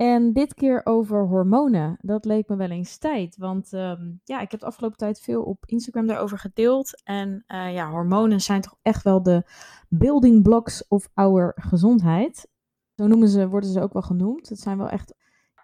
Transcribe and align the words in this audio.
En 0.00 0.32
dit 0.32 0.54
keer 0.54 0.80
over 0.84 1.26
hormonen. 1.26 1.96
Dat 2.00 2.24
leek 2.24 2.48
me 2.48 2.56
wel 2.56 2.70
eens 2.70 2.98
tijd. 2.98 3.36
Want 3.36 3.72
ehm, 3.72 4.12
ja, 4.24 4.40
ik 4.40 4.50
heb 4.50 4.60
de 4.60 4.66
afgelopen 4.66 4.96
tijd 4.96 5.20
veel 5.20 5.42
op 5.42 5.66
Instagram 5.66 6.06
daarover 6.06 6.38
gedeeld. 6.38 7.02
En 7.04 7.44
uh, 7.46 7.72
ja, 7.74 7.90
hormonen 7.90 8.40
zijn 8.40 8.60
toch 8.60 8.76
echt 8.82 9.02
wel 9.02 9.22
de 9.22 9.50
building 9.88 10.42
blocks 10.42 10.88
of 10.88 11.08
our 11.14 11.52
gezondheid. 11.56 12.48
Zo 12.94 13.06
noemen 13.06 13.28
ze, 13.28 13.48
worden 13.48 13.70
ze 13.70 13.80
ook 13.80 13.92
wel 13.92 14.02
genoemd. 14.02 14.48
Het 14.48 14.58
zijn 14.60 14.78
wel 14.78 14.88
echt, 14.88 15.14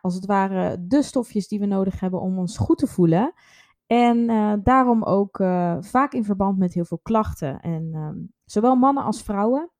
als 0.00 0.14
het 0.14 0.26
ware, 0.26 0.86
de 0.86 1.02
stofjes 1.02 1.48
die 1.48 1.60
we 1.60 1.66
nodig 1.66 2.00
hebben 2.00 2.20
om 2.20 2.38
ons 2.38 2.58
goed 2.58 2.78
te 2.78 2.86
voelen. 2.86 3.32
En 3.86 4.30
uh, 4.30 4.52
daarom 4.62 5.02
ook 5.02 5.38
uh, 5.38 5.76
vaak 5.80 6.12
in 6.12 6.24
verband 6.24 6.58
met 6.58 6.74
heel 6.74 6.84
veel 6.84 7.00
klachten. 7.02 7.60
En 7.60 7.90
ehm, 7.94 8.18
zowel 8.44 8.74
mannen 8.74 9.04
als 9.04 9.22
vrouwen. 9.22 9.70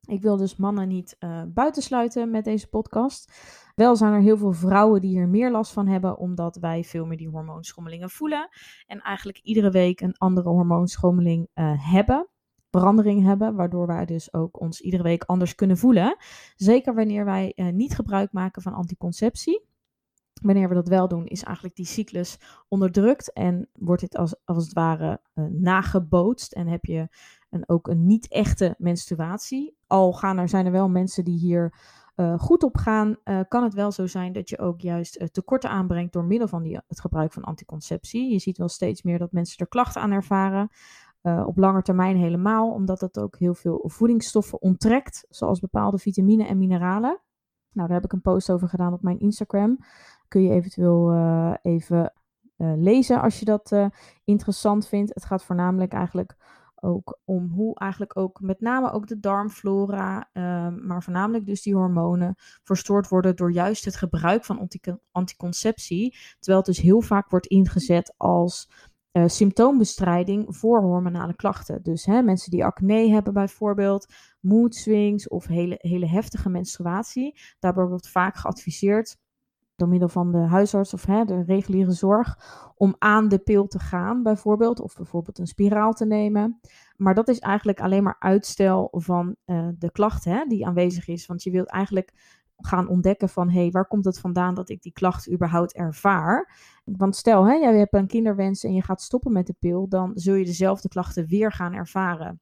Ik 0.00 0.22
wil 0.22 0.36
dus 0.36 0.56
mannen 0.56 0.88
niet 0.88 1.16
buitensluiten 1.48 2.30
met 2.30 2.44
deze 2.44 2.68
podcast. 2.68 3.32
Wel 3.76 3.96
zijn 3.96 4.12
er 4.12 4.20
heel 4.20 4.36
veel 4.36 4.52
vrouwen 4.52 5.00
die 5.00 5.10
hier 5.10 5.28
meer 5.28 5.50
last 5.50 5.72
van 5.72 5.86
hebben, 5.86 6.18
omdat 6.18 6.56
wij 6.56 6.84
veel 6.84 7.06
meer 7.06 7.16
die 7.16 7.28
hormoonschommelingen 7.28 8.10
voelen. 8.10 8.48
En 8.86 9.00
eigenlijk 9.00 9.38
iedere 9.38 9.70
week 9.70 10.00
een 10.00 10.16
andere 10.16 10.48
hormoonschommeling 10.48 11.48
uh, 11.54 11.92
hebben. 11.92 12.28
Verandering 12.70 13.24
hebben, 13.24 13.54
waardoor 13.54 13.86
wij 13.86 14.06
dus 14.06 14.32
ook 14.32 14.60
ons 14.60 14.80
iedere 14.80 15.02
week 15.02 15.24
anders 15.24 15.54
kunnen 15.54 15.76
voelen. 15.76 16.16
Zeker 16.54 16.94
wanneer 16.94 17.24
wij 17.24 17.52
uh, 17.56 17.68
niet 17.68 17.94
gebruik 17.94 18.32
maken 18.32 18.62
van 18.62 18.72
anticonceptie. 18.72 19.66
Wanneer 20.42 20.68
we 20.68 20.74
dat 20.74 20.88
wel 20.88 21.08
doen, 21.08 21.26
is 21.26 21.42
eigenlijk 21.42 21.76
die 21.76 21.86
cyclus 21.86 22.38
onderdrukt 22.68 23.32
en 23.32 23.68
wordt 23.72 24.02
dit 24.02 24.16
als, 24.16 24.36
als 24.44 24.64
het 24.64 24.72
ware 24.72 25.20
uh, 25.34 25.44
nagebootst. 25.50 26.52
En 26.52 26.66
heb 26.66 26.84
je 26.84 27.08
een, 27.50 27.68
ook 27.68 27.88
een 27.88 28.06
niet-echte 28.06 28.74
menstruatie. 28.78 29.76
Al 29.86 30.12
gaan 30.12 30.38
er, 30.38 30.48
zijn 30.48 30.66
er 30.66 30.72
wel 30.72 30.88
mensen 30.88 31.24
die 31.24 31.38
hier 31.38 31.74
uh, 32.16 32.38
goed 32.38 32.62
op 32.62 32.76
gaan, 32.76 33.16
uh, 33.24 33.40
kan 33.48 33.62
het 33.62 33.74
wel 33.74 33.92
zo 33.92 34.06
zijn 34.06 34.32
dat 34.32 34.48
je 34.48 34.58
ook 34.58 34.80
juist 34.80 35.20
uh, 35.20 35.26
tekorten 35.26 35.70
aanbrengt 35.70 36.12
door 36.12 36.24
middel 36.24 36.48
van 36.48 36.62
die, 36.62 36.80
het 36.86 37.00
gebruik 37.00 37.32
van 37.32 37.42
anticonceptie. 37.42 38.32
Je 38.32 38.38
ziet 38.38 38.58
wel 38.58 38.68
steeds 38.68 39.02
meer 39.02 39.18
dat 39.18 39.32
mensen 39.32 39.58
er 39.58 39.68
klachten 39.68 40.02
aan 40.02 40.10
ervaren. 40.10 40.70
op 41.22 41.56
lange 41.56 41.82
termijn 41.82 42.16
helemaal, 42.16 42.72
omdat 42.72 43.00
het 43.00 43.18
ook 43.18 43.36
heel 43.38 43.54
veel 43.54 43.84
voedingsstoffen 43.86 44.60
onttrekt, 44.60 45.26
zoals 45.28 45.60
bepaalde 45.60 45.98
vitamine 45.98 46.46
en 46.46 46.58
mineralen. 46.58 47.20
Nou, 47.72 47.88
daar 47.88 47.96
heb 47.96 48.04
ik 48.04 48.12
een 48.12 48.20
post 48.20 48.50
over 48.50 48.68
gedaan 48.68 48.92
op 48.92 49.02
mijn 49.02 49.18
Instagram. 49.18 49.78
Kun 50.28 50.42
je 50.42 50.50
eventueel 50.50 51.14
even 51.62 52.12
lezen 52.76 53.20
als 53.20 53.38
je 53.38 53.44
dat 53.44 53.90
interessant 54.24 54.88
vindt. 54.88 55.14
Het 55.14 55.24
gaat 55.24 55.44
voornamelijk 55.44 55.92
eigenlijk 55.92 56.36
ook 56.86 57.18
om 57.24 57.48
hoe 57.48 57.78
eigenlijk 57.78 58.16
ook 58.16 58.40
met 58.40 58.60
name 58.60 58.90
ook 58.90 59.06
de 59.06 59.20
darmflora, 59.20 60.28
ehm, 60.32 60.86
maar 60.86 61.02
voornamelijk 61.02 61.46
dus 61.46 61.62
die 61.62 61.74
hormonen 61.74 62.34
verstoord 62.62 63.08
worden 63.08 63.36
door 63.36 63.52
juist 63.52 63.84
het 63.84 63.96
gebruik 63.96 64.44
van 64.44 64.68
anticonceptie. 65.12 66.16
Terwijl 66.38 66.58
het 66.58 66.74
dus 66.74 66.80
heel 66.80 67.00
vaak 67.00 67.30
wordt 67.30 67.46
ingezet 67.46 68.14
als 68.16 68.70
uh, 69.12 69.24
symptoombestrijding 69.26 70.56
voor 70.56 70.80
hormonale 70.82 71.34
klachten. 71.34 71.82
Dus 71.82 72.04
hè, 72.04 72.22
mensen 72.22 72.50
die 72.50 72.64
acne 72.64 73.08
hebben 73.08 73.32
bijvoorbeeld, 73.32 74.06
mood 74.40 74.74
swings 74.74 75.28
of 75.28 75.46
hele, 75.46 75.74
hele 75.78 76.06
heftige 76.06 76.48
menstruatie. 76.48 77.38
Daarbij 77.58 77.84
wordt 77.84 78.08
vaak 78.08 78.36
geadviseerd 78.36 79.16
door 79.76 79.88
middel 79.88 80.08
van 80.08 80.32
de 80.32 80.38
huisarts 80.38 80.94
of 80.94 81.06
hè, 81.06 81.24
de 81.24 81.42
reguliere 81.42 81.92
zorg 81.92 82.38
om 82.76 82.96
aan 82.98 83.28
de 83.28 83.38
pil 83.38 83.66
te 83.66 83.78
gaan, 83.78 84.22
bijvoorbeeld, 84.22 84.80
of 84.80 84.96
bijvoorbeeld 84.96 85.38
een 85.38 85.46
spiraal 85.46 85.92
te 85.92 86.06
nemen. 86.06 86.60
Maar 86.96 87.14
dat 87.14 87.28
is 87.28 87.38
eigenlijk 87.38 87.80
alleen 87.80 88.02
maar 88.02 88.16
uitstel 88.18 88.88
van 88.92 89.36
uh, 89.46 89.68
de 89.78 89.90
klacht 89.90 90.24
hè, 90.24 90.44
die 90.48 90.66
aanwezig 90.66 91.08
is. 91.08 91.26
Want 91.26 91.42
je 91.42 91.50
wilt 91.50 91.68
eigenlijk 91.68 92.12
gaan 92.56 92.88
ontdekken 92.88 93.28
van 93.28 93.50
hé, 93.50 93.60
hey, 93.60 93.70
waar 93.70 93.86
komt 93.86 94.04
het 94.04 94.18
vandaan 94.18 94.54
dat 94.54 94.68
ik 94.68 94.82
die 94.82 94.92
klacht 94.92 95.30
überhaupt 95.32 95.74
ervaar? 95.74 96.54
Want 96.84 97.16
stel, 97.16 97.44
hè, 97.44 97.54
jij 97.54 97.78
hebt 97.78 97.94
een 97.94 98.06
kinderwens 98.06 98.64
en 98.64 98.72
je 98.72 98.82
gaat 98.82 99.02
stoppen 99.02 99.32
met 99.32 99.46
de 99.46 99.56
pil, 99.58 99.88
dan 99.88 100.10
zul 100.14 100.34
je 100.34 100.44
dezelfde 100.44 100.88
klachten 100.88 101.26
weer 101.26 101.52
gaan 101.52 101.72
ervaren. 101.72 102.40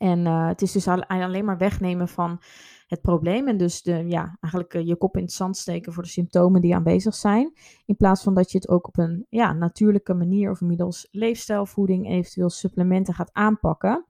En 0.00 0.18
uh, 0.18 0.46
het 0.46 0.62
is 0.62 0.72
dus 0.72 0.88
alleen 0.88 1.44
maar 1.44 1.58
wegnemen 1.58 2.08
van 2.08 2.40
het 2.86 3.00
probleem. 3.00 3.48
En 3.48 3.56
dus 3.56 3.82
de, 3.82 4.04
ja, 4.08 4.36
eigenlijk 4.40 4.74
uh, 4.74 4.86
je 4.86 4.96
kop 4.96 5.16
in 5.16 5.22
het 5.22 5.32
zand 5.32 5.56
steken 5.56 5.92
voor 5.92 6.02
de 6.02 6.08
symptomen 6.08 6.60
die 6.60 6.74
aanwezig 6.74 7.14
zijn. 7.14 7.52
In 7.84 7.96
plaats 7.96 8.22
van 8.22 8.34
dat 8.34 8.52
je 8.52 8.58
het 8.58 8.68
ook 8.68 8.86
op 8.86 8.98
een 8.98 9.26
ja, 9.28 9.52
natuurlijke 9.52 10.14
manier 10.14 10.50
of 10.50 10.60
middels 10.60 11.08
leefstijlvoeding, 11.10 12.08
eventueel 12.08 12.50
supplementen 12.50 13.14
gaat 13.14 13.32
aanpakken. 13.32 14.04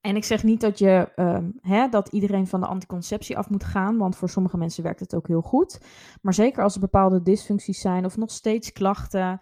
En 0.00 0.16
ik 0.16 0.24
zeg 0.24 0.42
niet 0.42 0.60
dat, 0.60 0.78
je, 0.78 1.12
uh, 1.16 1.38
hè, 1.60 1.88
dat 1.88 2.08
iedereen 2.08 2.46
van 2.46 2.60
de 2.60 2.66
anticonceptie 2.66 3.38
af 3.38 3.50
moet 3.50 3.64
gaan, 3.64 3.98
want 3.98 4.16
voor 4.16 4.28
sommige 4.28 4.56
mensen 4.56 4.82
werkt 4.82 5.00
het 5.00 5.14
ook 5.14 5.26
heel 5.26 5.40
goed. 5.40 5.80
Maar 6.22 6.34
zeker 6.34 6.62
als 6.62 6.74
er 6.74 6.80
bepaalde 6.80 7.22
dysfuncties 7.22 7.80
zijn 7.80 8.04
of 8.04 8.16
nog 8.16 8.30
steeds 8.30 8.72
klachten, 8.72 9.38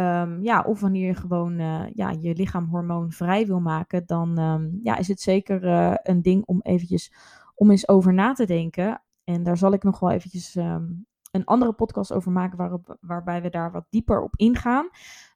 um, 0.00 0.42
ja, 0.42 0.62
of 0.62 0.80
wanneer 0.80 1.06
je 1.06 1.14
gewoon 1.14 1.60
uh, 1.60 1.84
ja, 1.92 2.10
je 2.20 2.34
lichaam 2.34 2.68
hormoonvrij 2.68 3.46
wil 3.46 3.60
maken, 3.60 4.06
dan 4.06 4.38
um, 4.38 4.78
ja, 4.82 4.96
is 4.96 5.08
het 5.08 5.20
zeker 5.20 5.64
uh, 5.64 5.94
een 6.02 6.22
ding 6.22 6.44
om 6.44 6.60
eventjes 6.62 7.12
om 7.54 7.70
eens 7.70 7.88
over 7.88 8.14
na 8.14 8.32
te 8.32 8.46
denken. 8.46 9.02
En 9.24 9.42
daar 9.42 9.56
zal 9.56 9.72
ik 9.72 9.82
nog 9.82 10.00
wel 10.00 10.10
eventjes 10.10 10.54
um, 10.56 11.06
een 11.30 11.44
andere 11.44 11.72
podcast 11.72 12.12
over 12.12 12.32
maken 12.32 12.58
waarop, 12.58 12.96
waarbij 13.00 13.42
we 13.42 13.50
daar 13.50 13.72
wat 13.72 13.86
dieper 13.90 14.22
op 14.22 14.36
ingaan. 14.36 14.88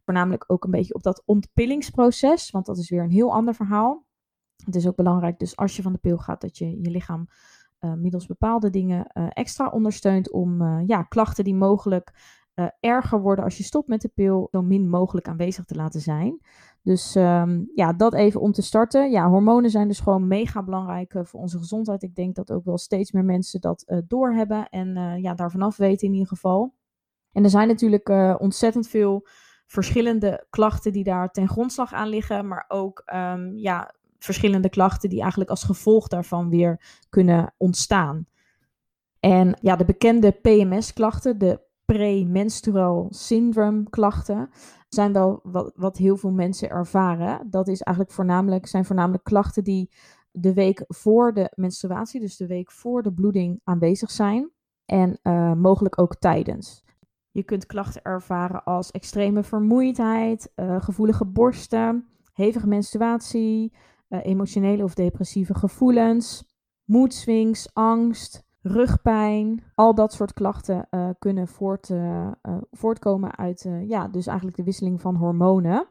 Voornamelijk 0.04 0.44
ook 0.46 0.64
een 0.64 0.70
beetje 0.70 0.94
op 0.94 1.02
dat 1.02 1.22
ontpillingsproces, 1.24 2.50
want 2.50 2.66
dat 2.66 2.78
is 2.78 2.90
weer 2.90 3.02
een 3.02 3.10
heel 3.10 3.32
ander 3.32 3.54
verhaal. 3.54 4.06
Het 4.64 4.74
is 4.74 4.86
ook 4.86 4.96
belangrijk 4.96 5.38
dus 5.38 5.56
als 5.56 5.76
je 5.76 5.82
van 5.82 5.92
de 5.92 5.98
pil 5.98 6.18
gaat 6.18 6.40
dat 6.40 6.58
je 6.58 6.80
je 6.80 6.90
lichaam 6.90 7.26
uh, 7.80 7.92
middels 7.92 8.26
bepaalde 8.26 8.70
dingen 8.70 9.06
extra 9.12 9.68
ondersteunt 9.68 10.30
om 10.30 10.80
ja, 10.86 11.02
klachten 11.02 11.44
die 11.44 11.54
mogelijk 11.54 12.12
erger 12.80 13.20
worden 13.20 13.44
als 13.44 13.56
je 13.56 13.62
stopt 13.62 13.88
met 13.88 14.00
de 14.00 14.08
pil 14.08 14.48
zo 14.50 14.62
min 14.62 14.88
mogelijk 14.88 15.28
aanwezig 15.28 15.64
te 15.64 15.74
laten 15.74 16.00
zijn. 16.00 16.40
Dus 16.82 17.14
um, 17.14 17.70
ja, 17.74 17.92
dat 17.92 18.14
even 18.14 18.40
om 18.40 18.52
te 18.52 18.62
starten. 18.62 19.10
Ja, 19.10 19.28
hormonen 19.28 19.70
zijn 19.70 19.88
dus 19.88 20.00
gewoon 20.00 20.26
mega 20.26 20.62
belangrijk 20.62 21.14
uh, 21.14 21.24
voor 21.24 21.40
onze 21.40 21.58
gezondheid. 21.58 22.02
Ik 22.02 22.14
denk 22.14 22.34
dat 22.34 22.52
ook 22.52 22.64
wel 22.64 22.78
steeds 22.78 23.12
meer 23.12 23.24
mensen 23.24 23.60
dat 23.60 23.84
uh, 23.86 23.98
doorhebben 24.06 24.68
en 24.68 25.20
ja, 25.20 25.34
daar 25.34 25.50
vanaf 25.50 25.76
weten 25.76 26.06
in 26.06 26.12
ieder 26.12 26.28
geval. 26.28 26.74
En 27.32 27.44
er 27.44 27.50
zijn 27.50 27.68
natuurlijk 27.68 28.08
ontzettend 28.40 28.88
veel 28.88 29.26
verschillende 29.66 30.46
klachten 30.50 30.92
die 30.92 31.04
daar 31.04 31.30
ten 31.30 31.48
grondslag 31.48 31.92
aan 31.92 32.08
liggen, 32.08 32.48
maar 32.48 32.64
ook 32.68 33.02
um, 33.14 33.58
ja, 33.58 33.94
verschillende 34.18 34.68
klachten 34.68 35.08
die 35.08 35.20
eigenlijk 35.20 35.50
als 35.50 35.64
gevolg 35.64 36.08
daarvan 36.08 36.48
weer 36.48 37.02
kunnen 37.08 37.54
ontstaan. 37.56 38.26
En 39.20 39.58
ja, 39.60 39.76
de 39.76 39.84
bekende 39.84 40.30
PMS-klachten, 40.30 41.38
de 41.38 41.60
premenstrual 41.92 43.06
syndrome 43.10 43.90
klachten, 43.90 44.50
zijn 44.88 45.12
wel 45.12 45.40
wat, 45.42 45.72
wat 45.76 45.96
heel 45.96 46.16
veel 46.16 46.30
mensen 46.30 46.70
ervaren. 46.70 47.50
Dat 47.50 47.68
is 47.68 47.80
eigenlijk 47.80 48.16
voornamelijk, 48.16 48.66
zijn 48.66 48.84
voornamelijk 48.84 49.24
klachten 49.24 49.64
die 49.64 49.90
de 50.30 50.54
week 50.54 50.84
voor 50.88 51.34
de 51.34 51.52
menstruatie, 51.54 52.20
dus 52.20 52.36
de 52.36 52.46
week 52.46 52.70
voor 52.70 53.02
de 53.02 53.12
bloeding, 53.12 53.60
aanwezig 53.64 54.10
zijn. 54.10 54.50
En 54.84 55.18
uh, 55.22 55.52
mogelijk 55.52 56.00
ook 56.00 56.16
tijdens. 56.16 56.84
Je 57.30 57.42
kunt 57.42 57.66
klachten 57.66 58.02
ervaren 58.02 58.64
als 58.64 58.90
extreme 58.90 59.42
vermoeidheid, 59.42 60.52
uh, 60.56 60.82
gevoelige 60.82 61.26
borsten, 61.26 62.08
hevige 62.32 62.66
menstruatie, 62.66 63.72
uh, 64.08 64.18
emotionele 64.22 64.82
of 64.82 64.94
depressieve 64.94 65.54
gevoelens, 65.54 66.44
moedswings, 66.84 67.74
angst, 67.74 68.44
rugpijn, 68.62 69.62
al 69.74 69.94
dat 69.94 70.12
soort 70.12 70.32
klachten 70.32 70.86
uh, 70.90 71.08
kunnen 71.18 71.48
voort, 71.48 71.88
uh, 71.88 72.28
voortkomen 72.70 73.36
uit 73.36 73.68
ja, 73.86 74.08
dus 74.08 74.26
eigenlijk 74.26 74.56
de 74.56 74.64
wisseling 74.64 75.00
van 75.00 75.16
hormonen. 75.16 75.86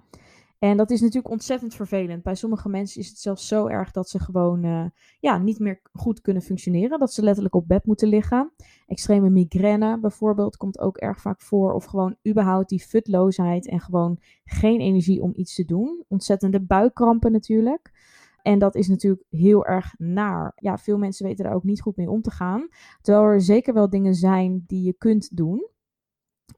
En 0.60 0.78
dat 0.78 0.92
is 0.92 1.02
natuurlijk 1.02 1.34
ontzettend 1.34 1.76
vervelend. 1.76 2.24
Bij 2.24 2.36
sommige 2.36 2.70
mensen 2.70 3.02
is 3.02 3.08
het 3.08 3.20
zelfs 3.20 3.48
zo 3.48 3.68
erg 3.68 3.92
dat 3.92 4.10
ze 4.10 4.20
gewoon 4.20 4.92
ja, 5.20 5.38
niet 5.38 5.60
meer 5.60 5.82
goed 5.94 6.22
kunnen 6.22 6.42
functioneren. 6.42 7.00
Dat 7.00 7.14
ze 7.14 7.24
letterlijk 7.24 7.56
op 7.56 7.68
bed 7.68 7.86
moeten 7.86 8.08
liggen. 8.08 8.52
Extreme 8.88 9.30
migraine 9.30 10.00
bijvoorbeeld 10.00 10.58
komt 10.58 10.80
ook 10.80 10.98
erg 10.98 11.22
vaak 11.22 11.42
voor. 11.42 11.74
Of 11.74 11.86
gewoon 11.86 12.16
überhaupt 12.28 12.70
die 12.70 12.80
futloosheid 12.80 13.68
en 13.68 13.80
gewoon 13.80 14.20
geen 14.46 14.80
energie 14.80 15.22
om 15.22 15.32
iets 15.36 15.56
te 15.56 15.66
doen. 15.66 16.04
Ontzettende 16.08 16.60
buikkrampen 16.60 17.32
natuurlijk. 17.32 17.92
En 18.42 18.60
dat 18.60 18.76
is 18.76 18.88
natuurlijk 18.88 19.24
heel 19.30 19.66
erg 19.66 19.94
naar. 19.98 20.52
Ja, 20.56 20.78
veel 20.78 20.98
mensen 20.98 21.26
weten 21.26 21.46
daar 21.46 21.54
ook 21.54 21.64
niet 21.64 21.82
goed 21.82 21.98
mee 21.98 22.10
om 22.10 22.22
te 22.22 22.32
gaan. 22.32 22.68
Terwijl 23.02 23.26
er 23.26 23.42
zeker 23.42 23.74
wel 23.74 23.90
dingen 23.90 24.16
zijn 24.16 24.64
die 24.68 24.84
je 24.84 24.94
kunt 24.94 25.38
doen. 25.38 25.70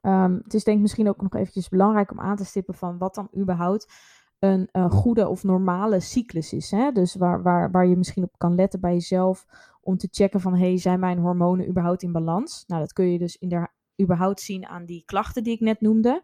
Um, 0.02 0.40
het 0.44 0.54
is 0.54 0.64
denk 0.64 0.76
ik 0.76 0.82
misschien 0.82 1.08
ook 1.08 1.22
nog 1.22 1.34
eventjes 1.34 1.68
belangrijk 1.68 2.10
om 2.10 2.20
aan 2.20 2.36
te 2.36 2.44
stippen 2.44 2.74
van 2.74 2.98
wat 2.98 3.14
dan 3.14 3.28
überhaupt 3.36 3.92
een 4.38 4.90
goede 4.90 5.28
of 5.28 5.42
normale 5.42 6.00
cyclus 6.00 6.52
is. 6.52 6.70
Hè? 6.70 6.92
Dus 6.92 7.14
waar, 7.14 7.42
waar, 7.42 7.70
waar 7.70 7.86
je 7.86 7.96
misschien 7.96 8.22
op 8.22 8.38
kan 8.38 8.54
letten 8.54 8.80
bij 8.80 8.92
jezelf 8.92 9.46
om 9.80 9.96
te 9.96 10.08
checken 10.10 10.40
van 10.40 10.56
hey, 10.56 10.78
zijn 10.78 11.00
mijn 11.00 11.18
hormonen 11.18 11.68
überhaupt 11.68 12.02
in 12.02 12.12
balans? 12.12 12.64
Nou, 12.66 12.80
dat 12.80 12.92
kun 12.92 13.06
je 13.06 13.18
dus 13.18 13.36
in 13.36 13.68
überhaupt 14.02 14.40
zien 14.40 14.66
aan 14.66 14.84
die 14.84 15.02
klachten 15.04 15.42
die 15.42 15.54
ik 15.54 15.60
net 15.60 15.80
noemde. 15.80 16.22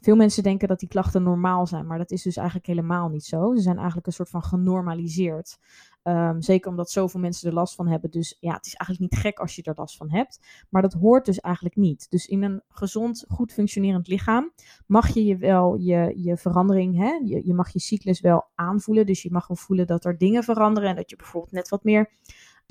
Veel 0.00 0.16
mensen 0.16 0.42
denken 0.42 0.68
dat 0.68 0.78
die 0.78 0.88
klachten 0.88 1.22
normaal 1.22 1.66
zijn, 1.66 1.86
maar 1.86 1.98
dat 1.98 2.10
is 2.10 2.22
dus 2.22 2.36
eigenlijk 2.36 2.66
helemaal 2.66 3.08
niet 3.08 3.24
zo. 3.24 3.54
Ze 3.54 3.62
zijn 3.62 3.76
eigenlijk 3.76 4.06
een 4.06 4.12
soort 4.12 4.28
van 4.28 4.42
genormaliseerd. 4.42 5.58
Um, 6.02 6.42
zeker 6.42 6.70
omdat 6.70 6.90
zoveel 6.90 7.20
mensen 7.20 7.48
er 7.48 7.54
last 7.54 7.74
van 7.74 7.88
hebben. 7.88 8.10
Dus 8.10 8.36
ja, 8.40 8.52
het 8.52 8.66
is 8.66 8.74
eigenlijk 8.74 9.12
niet 9.12 9.22
gek 9.22 9.38
als 9.38 9.56
je 9.56 9.62
er 9.62 9.74
last 9.76 9.96
van 9.96 10.10
hebt. 10.10 10.40
Maar 10.68 10.82
dat 10.82 10.92
hoort 10.92 11.24
dus 11.24 11.40
eigenlijk 11.40 11.76
niet. 11.76 12.06
Dus 12.10 12.26
in 12.26 12.42
een 12.42 12.62
gezond, 12.68 13.24
goed 13.28 13.52
functionerend 13.52 14.08
lichaam 14.08 14.52
mag 14.86 15.08
je 15.08 15.24
je 15.24 15.36
wel 15.36 15.76
je, 15.76 16.12
je 16.16 16.36
verandering, 16.36 16.96
hè? 16.96 17.10
Je, 17.24 17.46
je 17.46 17.54
mag 17.54 17.72
je 17.72 17.78
cyclus 17.78 18.20
wel 18.20 18.48
aanvoelen. 18.54 19.06
Dus 19.06 19.22
je 19.22 19.30
mag 19.30 19.46
wel 19.46 19.56
voelen 19.56 19.86
dat 19.86 20.04
er 20.04 20.18
dingen 20.18 20.44
veranderen 20.44 20.88
en 20.90 20.96
dat 20.96 21.10
je 21.10 21.16
bijvoorbeeld 21.16 21.52
net 21.52 21.68
wat 21.68 21.84
meer 21.84 22.10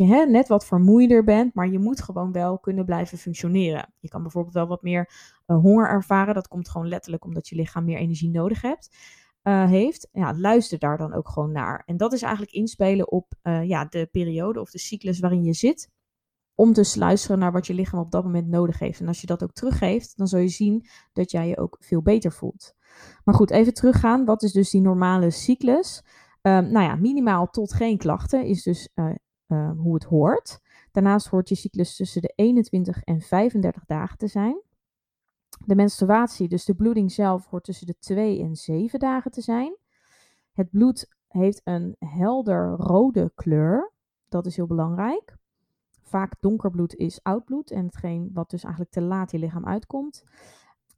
je 0.08 0.26
net 0.30 0.48
wat 0.48 0.66
vermoeider 0.66 1.24
bent, 1.24 1.54
maar 1.54 1.70
je 1.70 1.80
moet 1.80 2.02
gewoon 2.02 2.32
wel 2.32 2.60
kunnen 2.60 2.86
blijven 2.86 3.18
functioneren. 3.18 3.94
Je 4.00 4.08
kan 4.08 4.22
bijvoorbeeld 4.22 4.54
wel 4.54 4.68
wat 4.68 4.82
meer 4.82 5.10
uh, 5.48 5.58
honger 5.58 5.90
ervaren. 5.90 6.34
Dat 6.34 6.48
komt 6.48 6.70
gewoon 6.70 6.88
letterlijk 6.88 7.26
omdat 7.26 7.48
je 7.48 7.56
lichaam 7.56 7.86
meer 7.86 7.98
energie 7.98 8.30
nodig 8.30 8.62
hebt. 8.62 8.98
Uh, 9.44 9.66
heeft, 9.66 10.10
ja, 10.12 10.34
luister 10.38 10.80
daar 10.80 10.98
dan 10.98 11.14
ook 11.14 11.30
gewoon 11.30 11.52
naar. 11.52 11.84
En 11.86 11.98
dat 11.98 12.14
is 12.14 12.22
eigenlijk 12.22 12.54
inspelen 12.54 13.12
op 13.12 13.34
uh, 13.44 13.64
ja, 13.64 13.86
de 13.86 14.08
periode 14.12 14.62
of 14.62 14.72
de 14.72 14.80
cyclus 14.80 15.20
waarin 15.20 15.44
je 15.44 15.54
zit. 15.54 15.90
Om 16.56 16.74
dus 16.74 16.92
te 16.92 17.00
luisteren 17.00 17.40
naar 17.40 17.52
wat 17.52 17.68
je 17.68 17.74
lichaam 17.74 18.00
op 18.00 18.12
dat 18.12 18.24
moment 18.24 18.48
nodig 18.48 18.80
heeft. 18.80 19.00
En 19.00 19.08
als 19.08 19.22
je 19.22 19.28
dat 19.28 19.44
ook 19.44 19.54
teruggeeft, 19.54 20.18
dan 20.18 20.28
zul 20.28 20.40
je 20.40 20.48
zien 20.48 20.86
dat 21.14 21.32
jij 21.32 21.48
je 21.48 21.58
ook 21.58 21.78
veel 21.80 22.02
beter 22.02 22.32
voelt. 22.32 22.74
Maar 23.24 23.36
goed, 23.36 23.52
even 23.52 23.74
teruggaan. 23.74 24.26
Wat 24.26 24.44
is 24.44 24.52
dus 24.52 24.70
die 24.70 24.82
normale 24.82 25.32
cyclus? 25.32 26.04
Um, 26.42 26.72
nou 26.72 26.86
ja, 26.86 26.96
minimaal 26.96 27.50
tot 27.50 27.74
geen 27.74 27.98
klachten 27.98 28.46
is 28.46 28.64
dus 28.64 28.90
uh, 29.50 29.72
hoe 29.78 29.94
het 29.94 30.04
hoort. 30.04 30.60
Daarnaast 30.92 31.28
hoort 31.28 31.50
je 31.50 31.56
cyclus 31.56 31.96
tussen 31.96 32.22
de 32.22 32.34
21 32.36 33.04
en 33.04 33.22
35 33.22 33.86
dagen 33.86 34.18
te 34.18 34.28
zijn. 34.28 34.62
De 35.66 35.76
menstruatie, 35.76 36.48
dus 36.48 36.66
de 36.66 36.76
bloeding 36.76 37.12
zelf, 37.12 37.46
hoort 37.46 37.64
tussen 37.64 37.88
de 37.88 37.98
2 38.00 38.42
en 38.42 38.56
7 38.56 39.00
dagen 39.00 39.32
te 39.32 39.42
zijn. 39.42 39.78
Het 40.52 40.70
bloed 40.70 41.16
heeft 41.28 41.62
een 41.64 41.96
helder 42.00 42.70
rode 42.70 43.32
kleur. 43.36 43.92
Dat 44.30 44.46
is 44.46 44.56
heel 44.56 44.68
belangrijk. 44.68 45.38
Vaak 46.02 46.34
donkerbloed 46.40 46.96
is 46.96 47.24
oud 47.24 47.46
bloed 47.46 47.72
en 47.72 47.86
hetgeen 47.86 48.30
wat 48.34 48.50
dus 48.50 48.64
eigenlijk 48.64 48.94
te 48.94 49.02
laat 49.02 49.32
je 49.32 49.40
lichaam 49.40 49.66
uitkomt. 49.66 50.24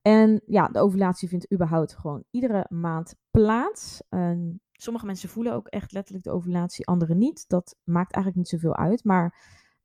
En 0.01 0.41
ja, 0.45 0.67
de 0.67 0.79
ovulatie 0.79 1.27
vindt 1.27 1.53
überhaupt 1.53 1.95
gewoon 1.95 2.23
iedere 2.29 2.65
maand 2.69 3.15
plaats. 3.31 4.01
En 4.09 4.61
sommige 4.81 5.05
mensen 5.05 5.29
voelen 5.29 5.53
ook 5.53 5.67
echt 5.67 5.91
letterlijk 5.91 6.25
de 6.25 6.31
ovulatie, 6.31 6.87
anderen 6.87 7.17
niet. 7.17 7.45
Dat 7.47 7.75
maakt 7.83 8.13
eigenlijk 8.13 8.35
niet 8.35 8.61
zoveel 8.61 8.75
uit. 8.75 9.03
Maar 9.03 9.35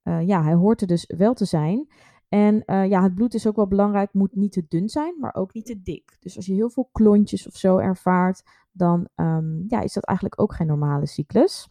uh, 0.03 0.27
ja, 0.27 0.43
hij 0.43 0.55
hoort 0.55 0.81
er 0.81 0.87
dus 0.87 1.05
wel 1.17 1.35
te 1.35 1.45
zijn. 1.45 1.89
En 2.29 2.63
uh, 2.67 2.89
ja, 2.89 3.03
het 3.03 3.15
bloed 3.15 3.35
is 3.35 3.47
ook 3.47 3.57
wel 3.57 3.67
belangrijk, 3.67 4.13
moet 4.13 4.35
niet 4.35 4.53
te 4.53 4.65
dun 4.69 4.89
zijn, 4.89 5.15
maar 5.19 5.35
ook 5.35 5.55
niet 5.55 5.67
te 5.67 5.83
dik. 5.83 6.17
Dus 6.21 6.37
als 6.37 6.47
je 6.47 6.53
heel 6.53 6.71
veel 6.71 6.89
klontjes 6.93 7.47
of 7.47 7.57
zo 7.57 7.79
ervaart, 7.79 8.43
dan 8.73 9.09
um, 9.15 9.65
ja, 9.69 9.81
is 9.81 9.93
dat 9.93 10.05
eigenlijk 10.05 10.41
ook 10.41 10.55
geen 10.55 10.67
normale 10.67 11.07
cyclus. 11.07 11.69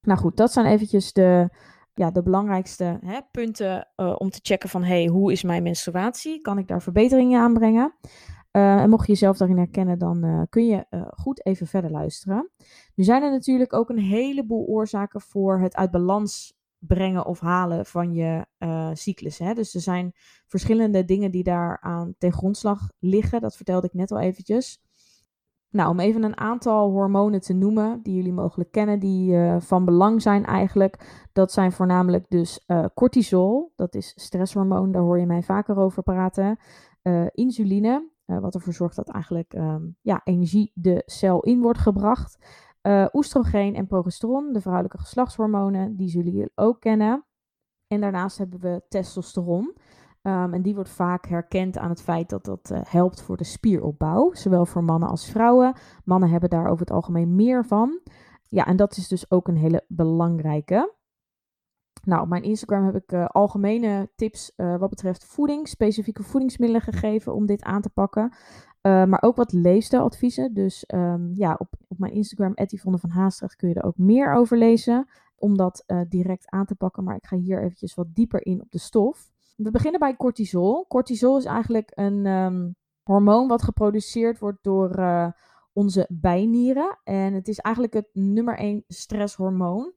Nou 0.00 0.18
goed, 0.18 0.36
dat 0.36 0.52
zijn 0.52 0.66
eventjes 0.66 1.12
de, 1.12 1.48
ja, 1.94 2.10
de 2.10 2.22
belangrijkste 2.22 2.98
hè, 3.00 3.20
punten 3.30 3.88
uh, 3.96 4.14
om 4.18 4.30
te 4.30 4.40
checken 4.42 4.68
van 4.68 4.82
hey, 4.82 5.06
hoe 5.06 5.32
is 5.32 5.42
mijn 5.42 5.62
menstruatie? 5.62 6.40
Kan 6.40 6.58
ik 6.58 6.68
daar 6.68 6.82
verbeteringen 6.82 7.40
aan 7.40 7.54
brengen? 7.54 7.94
Uh, 8.56 8.80
en 8.80 8.90
mocht 8.90 9.06
je 9.06 9.12
jezelf 9.12 9.36
daarin 9.36 9.56
herkennen, 9.56 9.98
dan 9.98 10.24
uh, 10.24 10.42
kun 10.48 10.66
je 10.66 10.86
uh, 10.90 11.02
goed 11.10 11.46
even 11.46 11.66
verder 11.66 11.90
luisteren. 11.90 12.50
Nu 12.94 13.04
zijn 13.04 13.22
er 13.22 13.30
natuurlijk 13.30 13.72
ook 13.72 13.88
een 13.90 13.98
heleboel 13.98 14.66
oorzaken 14.66 15.20
voor 15.20 15.60
het 15.60 15.76
uit 15.76 15.90
balans 15.90 16.58
brengen 16.78 17.26
of 17.26 17.40
halen 17.40 17.86
van 17.86 18.12
je 18.12 18.46
cyclus. 18.92 19.38
Hè? 19.38 19.54
Dus 19.54 19.74
er 19.74 19.80
zijn 19.80 20.12
verschillende 20.46 21.04
dingen 21.04 21.30
die 21.30 21.42
daar 21.42 21.80
aan 21.80 22.14
ten 22.18 22.32
grondslag 22.32 22.88
liggen. 22.98 23.40
Dat 23.40 23.56
vertelde 23.56 23.86
ik 23.86 23.94
net 23.94 24.10
al 24.10 24.18
eventjes. 24.18 24.82
Nou, 25.70 25.90
om 25.90 26.00
even 26.00 26.22
een 26.22 26.36
aantal 26.36 26.90
hormonen 26.90 27.40
te 27.40 27.52
noemen 27.52 28.02
die 28.02 28.14
jullie 28.14 28.32
mogelijk 28.32 28.70
kennen, 28.70 28.98
die 28.98 29.36
van 29.58 29.84
belang 29.84 30.22
zijn 30.22 30.44
eigenlijk. 30.44 31.26
Dat 31.32 31.52
zijn 31.52 31.72
voornamelijk 31.72 32.24
dus 32.28 32.66
cortisol, 32.94 33.72
dat 33.76 33.94
is 33.94 34.12
stresshormoon, 34.16 34.92
daar 34.92 35.02
hoor 35.02 35.18
je 35.18 35.26
mij 35.26 35.42
vaker 35.42 35.76
over 35.76 36.02
praten. 36.02 36.58
insuline, 37.34 38.10
wat 38.40 38.54
ervoor 38.54 38.72
zorgt 38.72 38.96
dat 38.96 39.08
eigenlijk 39.08 39.54
um, 39.54 39.96
ja, 40.00 40.20
energie 40.24 40.72
de 40.74 41.02
cel 41.06 41.40
in 41.40 41.60
wordt 41.60 41.78
gebracht. 41.78 42.38
Uh, 42.82 43.06
oestrogeen 43.12 43.74
en 43.74 43.86
progesteron, 43.86 44.52
de 44.52 44.60
vrouwelijke 44.60 44.98
geslachtshormonen, 44.98 45.96
die 45.96 46.08
zullen 46.08 46.32
jullie 46.32 46.52
ook 46.54 46.80
kennen. 46.80 47.24
En 47.86 48.00
daarnaast 48.00 48.38
hebben 48.38 48.60
we 48.60 48.82
testosteron. 48.88 49.74
Um, 50.22 50.54
en 50.54 50.62
die 50.62 50.74
wordt 50.74 50.90
vaak 50.90 51.26
herkend 51.26 51.78
aan 51.78 51.88
het 51.88 52.02
feit 52.02 52.28
dat 52.28 52.44
dat 52.44 52.70
uh, 52.72 52.80
helpt 52.82 53.22
voor 53.22 53.36
de 53.36 53.44
spieropbouw, 53.44 54.30
zowel 54.32 54.66
voor 54.66 54.84
mannen 54.84 55.08
als 55.08 55.30
vrouwen. 55.30 55.74
Mannen 56.04 56.30
hebben 56.30 56.50
daar 56.50 56.66
over 56.66 56.80
het 56.80 56.90
algemeen 56.90 57.34
meer 57.34 57.64
van. 57.64 58.00
Ja, 58.46 58.66
en 58.66 58.76
dat 58.76 58.96
is 58.96 59.08
dus 59.08 59.30
ook 59.30 59.48
een 59.48 59.56
hele 59.56 59.84
belangrijke. 59.88 60.94
Nou, 62.02 62.22
op 62.22 62.28
mijn 62.28 62.42
Instagram 62.42 62.84
heb 62.84 62.94
ik 62.94 63.12
uh, 63.12 63.26
algemene 63.26 64.10
tips 64.16 64.52
uh, 64.56 64.76
wat 64.76 64.90
betreft 64.90 65.24
voeding, 65.24 65.68
specifieke 65.68 66.22
voedingsmiddelen 66.22 66.84
gegeven 66.84 67.34
om 67.34 67.46
dit 67.46 67.62
aan 67.62 67.82
te 67.82 67.90
pakken. 67.90 68.32
Uh, 68.82 69.04
maar 69.04 69.22
ook 69.22 69.36
wat 69.36 69.52
leefstijladviezen. 69.52 70.54
Dus 70.54 70.84
um, 70.94 71.30
ja, 71.34 71.56
op, 71.58 71.68
op 71.88 71.98
mijn 71.98 72.12
Instagram, 72.12 72.52
Yvonne 72.54 72.98
Haastrecht, 73.08 73.56
kun 73.56 73.68
je 73.68 73.74
er 73.74 73.84
ook 73.84 73.98
meer 73.98 74.34
over 74.34 74.58
lezen. 74.58 75.08
Om 75.36 75.56
dat 75.56 75.84
direct 76.08 76.50
aan 76.50 76.66
te 76.66 76.74
pakken. 76.74 77.04
Maar 77.04 77.16
ik 77.16 77.26
ga 77.26 77.36
hier 77.36 77.62
eventjes 77.62 77.94
wat 77.94 78.14
dieper 78.14 78.46
in 78.46 78.60
op 78.60 78.70
de 78.70 78.78
stof. 78.78 79.30
We 79.56 79.70
beginnen 79.70 80.00
bij 80.00 80.16
cortisol. 80.16 80.86
Cortisol 80.86 81.38
is 81.38 81.44
eigenlijk 81.44 81.90
een 81.94 82.26
um, 82.26 82.76
hormoon 83.02 83.48
wat 83.48 83.62
geproduceerd 83.62 84.38
wordt 84.38 84.58
door 84.62 85.02
onze 85.72 86.06
bijnieren. 86.08 86.98
En 87.04 87.34
het 87.34 87.48
is 87.48 87.58
eigenlijk 87.58 87.94
het 87.94 88.08
nummer 88.12 88.58
één 88.58 88.84
stresshormoon 88.88 89.92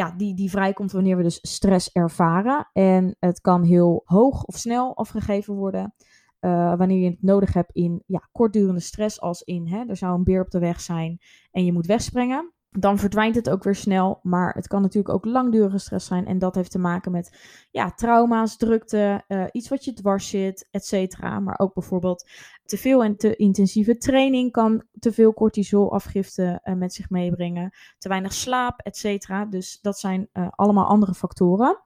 ja, 0.00 0.14
die, 0.16 0.34
die 0.34 0.50
vrijkomt 0.50 0.92
wanneer 0.92 1.16
we 1.16 1.22
dus 1.22 1.38
stress 1.42 1.92
ervaren. 1.92 2.68
En 2.72 3.16
het 3.18 3.40
kan 3.40 3.62
heel 3.62 4.02
hoog 4.04 4.44
of 4.44 4.56
snel 4.56 4.96
afgegeven 4.96 5.54
worden. 5.54 5.94
Uh, 6.40 6.76
wanneer 6.76 6.98
je 6.98 7.10
het 7.10 7.22
nodig 7.22 7.52
hebt 7.52 7.72
in 7.72 8.02
ja, 8.06 8.28
kortdurende 8.32 8.80
stress, 8.80 9.20
als 9.20 9.42
in 9.42 9.66
hè, 9.66 9.84
er 9.86 9.96
zou 9.96 10.14
een 10.14 10.24
beer 10.24 10.40
op 10.40 10.50
de 10.50 10.58
weg 10.58 10.80
zijn 10.80 11.18
en 11.50 11.64
je 11.64 11.72
moet 11.72 11.86
wegspringen. 11.86 12.52
Dan 12.78 12.98
verdwijnt 12.98 13.34
het 13.34 13.50
ook 13.50 13.62
weer 13.62 13.74
snel, 13.74 14.20
maar 14.22 14.54
het 14.54 14.66
kan 14.66 14.82
natuurlijk 14.82 15.14
ook 15.14 15.24
langdurige 15.24 15.78
stress 15.78 16.06
zijn. 16.06 16.26
En 16.26 16.38
dat 16.38 16.54
heeft 16.54 16.70
te 16.70 16.78
maken 16.78 17.12
met 17.12 17.38
ja, 17.70 17.90
trauma's, 17.90 18.56
drukte, 18.56 19.24
uh, 19.28 19.44
iets 19.52 19.68
wat 19.68 19.84
je 19.84 19.92
dwars 19.92 20.28
zit, 20.28 20.68
et 20.70 20.84
cetera. 20.84 21.40
Maar 21.40 21.58
ook 21.58 21.74
bijvoorbeeld 21.74 22.28
te 22.64 22.76
veel 22.76 23.04
en 23.04 23.16
te 23.16 23.36
intensieve 23.36 23.96
training 23.96 24.52
kan 24.52 24.84
te 24.98 25.12
veel 25.12 25.34
cortisolafgifte 25.34 26.60
uh, 26.64 26.74
met 26.74 26.92
zich 26.92 27.10
meebrengen. 27.10 27.72
Te 27.98 28.08
weinig 28.08 28.32
slaap, 28.32 28.80
et 28.80 28.96
cetera. 28.96 29.44
Dus 29.44 29.78
dat 29.82 29.98
zijn 29.98 30.28
uh, 30.32 30.48
allemaal 30.50 30.86
andere 30.86 31.14
factoren. 31.14 31.82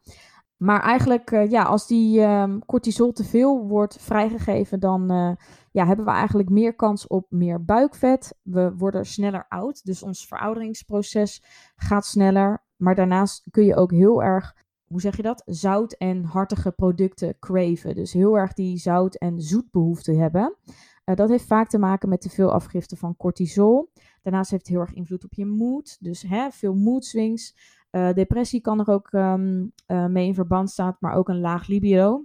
Maar 0.64 0.82
eigenlijk, 0.82 1.30
uh, 1.30 1.50
ja, 1.50 1.62
als 1.62 1.86
die 1.86 2.20
uh, 2.20 2.56
cortisol 2.66 3.12
te 3.12 3.24
veel 3.24 3.66
wordt 3.66 3.96
vrijgegeven, 4.00 4.80
dan 4.80 5.12
uh, 5.12 5.32
ja, 5.70 5.86
hebben 5.86 6.04
we 6.04 6.10
eigenlijk 6.10 6.48
meer 6.48 6.74
kans 6.74 7.06
op 7.06 7.26
meer 7.30 7.64
buikvet. 7.64 8.38
We 8.42 8.72
worden 8.76 9.06
sneller 9.06 9.46
oud, 9.48 9.84
dus 9.84 10.02
ons 10.02 10.26
verouderingsproces 10.26 11.42
gaat 11.76 12.06
sneller. 12.06 12.62
Maar 12.76 12.94
daarnaast 12.94 13.46
kun 13.50 13.64
je 13.64 13.76
ook 13.76 13.90
heel 13.90 14.22
erg, 14.22 14.56
hoe 14.84 15.00
zeg 15.00 15.16
je 15.16 15.22
dat, 15.22 15.42
zout 15.46 15.92
en 15.92 16.24
hartige 16.24 16.70
producten 16.70 17.38
craven. 17.38 17.94
Dus 17.94 18.12
heel 18.12 18.38
erg 18.38 18.52
die 18.52 18.78
zout- 18.78 19.16
en 19.16 19.40
zoetbehoefte 19.40 20.12
hebben. 20.12 20.56
dat 21.04 21.28
heeft 21.28 21.46
vaak 21.46 21.68
te 21.68 21.78
maken 21.78 22.08
met 22.08 22.20
te 22.20 22.30
veel 22.30 22.52
afgifte 22.52 22.96
van 22.96 23.16
cortisol. 23.16 23.90
Daarnaast 24.22 24.50
heeft 24.50 24.62
het 24.66 24.72
heel 24.72 24.84
erg 24.84 24.94
invloed 24.94 25.24
op 25.24 25.32
je 25.34 25.46
moed. 25.46 25.96
Dus 26.00 26.22
hè, 26.22 26.50
veel 26.50 26.74
mood 26.74 27.04
swings. 27.04 27.54
Uh, 27.90 28.12
depressie 28.12 28.60
kan 28.60 28.80
er 28.80 28.88
ook 28.90 29.12
um, 29.12 29.72
uh, 29.86 30.06
mee 30.06 30.26
in 30.26 30.34
verband 30.34 30.70
staan, 30.70 30.96
maar 31.00 31.14
ook 31.14 31.28
een 31.28 31.40
laag 31.40 31.66
libido 31.66 32.24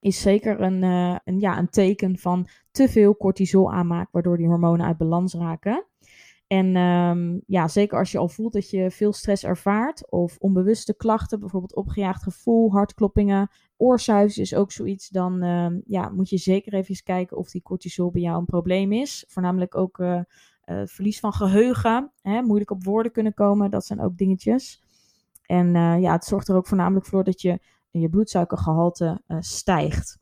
is 0.00 0.20
zeker 0.20 0.60
een, 0.60 0.82
uh, 0.82 1.16
een, 1.24 1.40
ja, 1.40 1.58
een 1.58 1.68
teken 1.68 2.18
van 2.18 2.48
te 2.70 2.88
veel 2.88 3.16
cortisol 3.16 3.72
aanmaak, 3.72 4.08
waardoor 4.10 4.36
die 4.36 4.46
hormonen 4.46 4.86
uit 4.86 4.96
balans 4.96 5.34
raken. 5.34 5.84
En 6.46 6.76
ehm, 6.76 7.38
ja, 7.46 7.68
zeker 7.68 7.98
als 7.98 8.12
je 8.12 8.18
al 8.18 8.28
voelt 8.28 8.52
dat 8.52 8.70
je 8.70 8.90
veel 8.90 9.12
stress 9.12 9.44
ervaart 9.44 10.10
of 10.10 10.36
onbewuste 10.38 10.96
klachten, 10.96 11.40
bijvoorbeeld 11.40 11.74
opgejaagd 11.74 12.22
gevoel, 12.22 12.70
hartkloppingen, 12.70 13.50
oorsuis 13.76 14.38
is 14.38 14.54
ook 14.54 14.72
zoiets, 14.72 15.08
dan 15.08 15.42
ehm, 15.42 15.80
ja, 15.84 16.08
moet 16.08 16.28
je 16.28 16.36
zeker 16.36 16.74
even 16.74 17.02
kijken 17.02 17.36
of 17.36 17.50
die 17.50 17.62
cortisol 17.62 18.10
bij 18.10 18.20
jou 18.22 18.38
een 18.38 18.44
probleem 18.44 18.92
is. 18.92 19.24
Voornamelijk 19.28 19.76
ook 19.76 19.98
uh, 19.98 20.20
verlies 20.84 21.20
van 21.20 21.32
geheugen, 21.32 22.12
hè, 22.22 22.42
moeilijk 22.42 22.70
op 22.70 22.84
woorden 22.84 23.12
kunnen 23.12 23.34
komen, 23.34 23.70
dat 23.70 23.86
zijn 23.86 24.00
ook 24.00 24.16
dingetjes. 24.16 24.82
En 25.50 25.74
uh, 25.74 26.00
ja, 26.00 26.12
het 26.12 26.24
zorgt 26.24 26.48
er 26.48 26.56
ook 26.56 26.66
voornamelijk 26.66 27.06
voor 27.06 27.24
dat 27.24 27.40
je, 27.40 27.58
je 27.90 28.08
bloedsuikergehalte 28.08 29.22
stijgt. 29.38 30.18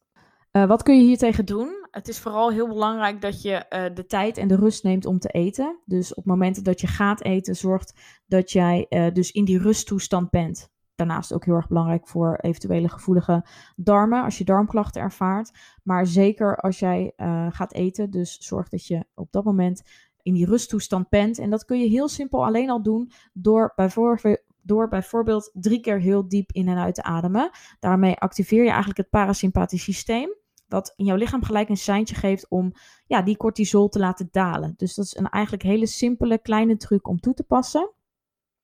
wat 0.50 0.82
kun 0.82 0.96
je 0.96 1.02
hier 1.02 1.18
tegen 1.18 1.46
doen? 1.46 1.86
Het 1.90 2.08
is 2.08 2.18
vooral 2.18 2.50
heel 2.50 2.68
belangrijk 2.68 3.20
dat 3.20 3.42
je 3.42 3.90
de 3.94 4.06
tijd 4.06 4.36
en 4.36 4.48
de 4.48 4.56
rust 4.56 4.82
neemt 4.82 5.06
om 5.06 5.18
te 5.18 5.28
eten. 5.28 5.78
Dus 5.84 6.14
op 6.14 6.24
momenten 6.24 6.64
dat 6.64 6.80
je 6.80 6.86
gaat 6.86 7.22
eten, 7.22 7.56
zorgt 7.56 8.00
dat 8.26 8.50
jij 8.50 9.10
dus 9.12 9.30
in 9.30 9.44
die 9.44 9.58
rusttoestand 9.58 10.30
bent. 10.30 10.68
Daarnaast 10.94 11.32
ook 11.32 11.44
heel 11.44 11.54
erg 11.54 11.68
belangrijk 11.68 12.08
voor 12.08 12.38
eventuele 12.40 12.88
gevoelige 12.88 13.46
darmen, 13.76 14.24
als 14.24 14.38
je 14.38 14.44
darmklachten 14.44 15.02
ervaart. 15.02 15.50
Maar 15.82 16.06
zeker 16.06 16.56
als 16.56 16.78
jij 16.78 17.12
gaat 17.50 17.72
eten, 17.72 18.10
dus 18.10 18.36
zorg 18.38 18.68
dat 18.68 18.86
je 18.86 19.04
op 19.14 19.32
dat 19.32 19.44
moment 19.44 19.82
in 20.22 20.34
die 20.34 20.46
rusttoestand 20.46 21.08
bent. 21.08 21.38
En 21.38 21.50
dat 21.50 21.64
kun 21.64 21.80
je 21.80 21.88
heel 21.88 22.08
simpel 22.08 22.44
alleen 22.44 22.70
al 22.70 22.82
doen 22.82 23.10
door 23.32 23.72
bijvoorbeeld 23.76 24.46
door 24.68 24.88
bijvoorbeeld 24.88 25.50
drie 25.52 25.80
keer 25.80 26.00
heel 26.00 26.28
diep 26.28 26.52
in 26.52 26.68
en 26.68 26.78
uit 26.78 26.94
te 26.94 27.02
ademen. 27.02 27.50
Daarmee 27.78 28.16
activeer 28.16 28.62
je 28.62 28.68
eigenlijk 28.68 28.98
het 28.98 29.10
parasympathisch 29.10 29.82
systeem 29.82 30.36
dat 30.68 30.92
in 30.96 31.04
jouw 31.04 31.16
lichaam 31.16 31.42
gelijk 31.42 31.68
een 31.68 31.76
seintje 31.76 32.14
geeft 32.14 32.48
om 32.48 32.72
ja, 33.06 33.22
die 33.22 33.36
cortisol 33.36 33.88
te 33.88 33.98
laten 33.98 34.28
dalen. 34.30 34.74
Dus 34.76 34.94
dat 34.94 35.04
is 35.04 35.16
een 35.16 35.28
eigenlijk 35.28 35.62
hele 35.62 35.86
simpele 35.86 36.38
kleine 36.38 36.76
truc 36.76 37.08
om 37.08 37.20
toe 37.20 37.34
te 37.34 37.44
passen. 37.44 37.92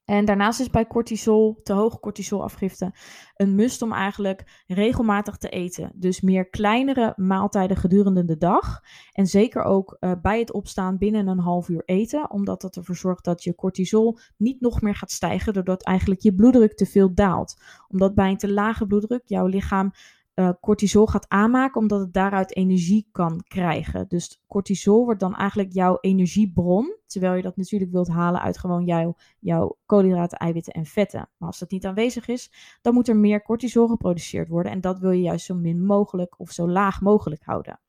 En 0.04 0.24
daarnaast 0.24 0.60
is 0.60 0.70
bij 0.70 0.86
cortisol, 0.86 1.60
te 1.62 1.72
hoge 1.72 2.00
cortisolafgifte, 2.00 2.94
een 3.36 3.54
must 3.54 3.82
om 3.82 3.92
eigenlijk 3.92 4.62
regelmatig 4.66 5.36
te 5.36 5.48
eten. 5.48 5.92
Dus 5.94 6.20
meer 6.20 6.48
kleinere 6.48 7.12
maaltijden 7.16 7.76
gedurende 7.76 8.24
de 8.24 8.36
dag. 8.36 8.80
En 9.12 9.26
zeker 9.26 9.62
ook 9.62 9.96
uh, 10.00 10.12
bij 10.22 10.38
het 10.38 10.52
opstaan 10.52 10.98
binnen 10.98 11.26
een 11.26 11.38
half 11.38 11.68
uur 11.68 11.82
eten, 11.84 12.30
omdat 12.30 12.60
dat 12.60 12.76
ervoor 12.76 12.96
zorgt 12.96 13.24
dat 13.24 13.42
je 13.42 13.54
cortisol 13.54 14.18
niet 14.36 14.60
nog 14.60 14.80
meer 14.80 14.94
gaat 14.94 15.10
stijgen, 15.10 15.52
doordat 15.52 15.84
eigenlijk 15.84 16.20
je 16.20 16.34
bloeddruk 16.34 16.74
te 16.74 16.86
veel 16.86 17.14
daalt. 17.14 17.60
Omdat 17.88 18.14
bij 18.14 18.30
een 18.30 18.36
te 18.36 18.52
lage 18.52 18.86
bloeddruk 18.86 19.22
jouw 19.24 19.46
lichaam 19.46 19.92
uh, 20.34 20.50
cortisol 20.60 21.06
gaat 21.06 21.28
aanmaken, 21.28 21.80
omdat 21.80 22.00
het 22.00 22.12
daaruit 22.12 22.56
energie 22.56 23.08
kan 23.12 23.42
krijgen. 23.48 24.08
Dus 24.08 24.42
cortisol 24.46 25.04
wordt 25.04 25.20
dan 25.20 25.34
eigenlijk 25.34 25.72
jouw 25.72 25.98
energiebron, 26.00 26.96
terwijl 27.06 27.34
je 27.34 27.42
dat 27.42 27.56
natuurlijk 27.56 27.92
wilt 27.92 28.08
halen 28.08 28.40
uit 28.40 28.58
gewoon 28.58 28.84
jouw, 28.84 29.16
jouw 29.38 29.78
koolhydraten, 29.86 30.38
eiwitten 30.38 30.72
en 30.72 30.84
vetten. 30.84 31.28
Maar 31.36 31.48
als 31.48 31.58
dat 31.58 31.70
niet 31.70 31.86
aanwezig 31.86 32.28
is, 32.28 32.50
dan 32.82 32.94
moet 32.94 33.08
er 33.08 33.16
meer 33.16 33.42
cortisol 33.42 33.88
geproduceerd 33.88 34.48
worden 34.48 34.72
en 34.72 34.80
dat 34.80 34.98
wil 34.98 35.10
je 35.10 35.22
juist 35.22 35.46
zo 35.46 35.54
min 35.54 35.84
mogelijk 35.84 36.40
of 36.40 36.50
zo 36.50 36.68
laag 36.68 37.00
mogelijk 37.00 37.42
houden. 37.44 37.80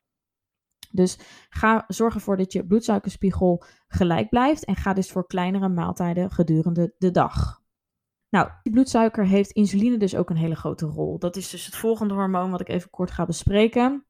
Dus 0.90 1.18
ga 1.48 1.84
zorg 1.88 2.14
ervoor 2.14 2.36
dat 2.36 2.52
je 2.52 2.66
bloedsuikerspiegel 2.66 3.62
gelijk 3.88 4.28
blijft 4.28 4.64
en 4.64 4.76
ga 4.76 4.92
dus 4.92 5.10
voor 5.10 5.26
kleinere 5.26 5.68
maaltijden 5.68 6.30
gedurende 6.30 6.94
de 6.98 7.10
dag. 7.10 7.64
Nou, 8.30 8.50
die 8.62 8.72
bloedsuiker 8.72 9.26
heeft 9.26 9.50
insuline 9.50 9.96
dus 9.96 10.16
ook 10.16 10.30
een 10.30 10.36
hele 10.36 10.56
grote 10.56 10.86
rol. 10.86 11.18
Dat 11.18 11.36
is 11.36 11.50
dus 11.50 11.66
het 11.66 11.76
volgende 11.76 12.14
hormoon 12.14 12.50
wat 12.50 12.60
ik 12.60 12.68
even 12.68 12.90
kort 12.90 13.10
ga 13.10 13.24
bespreken. 13.24 14.06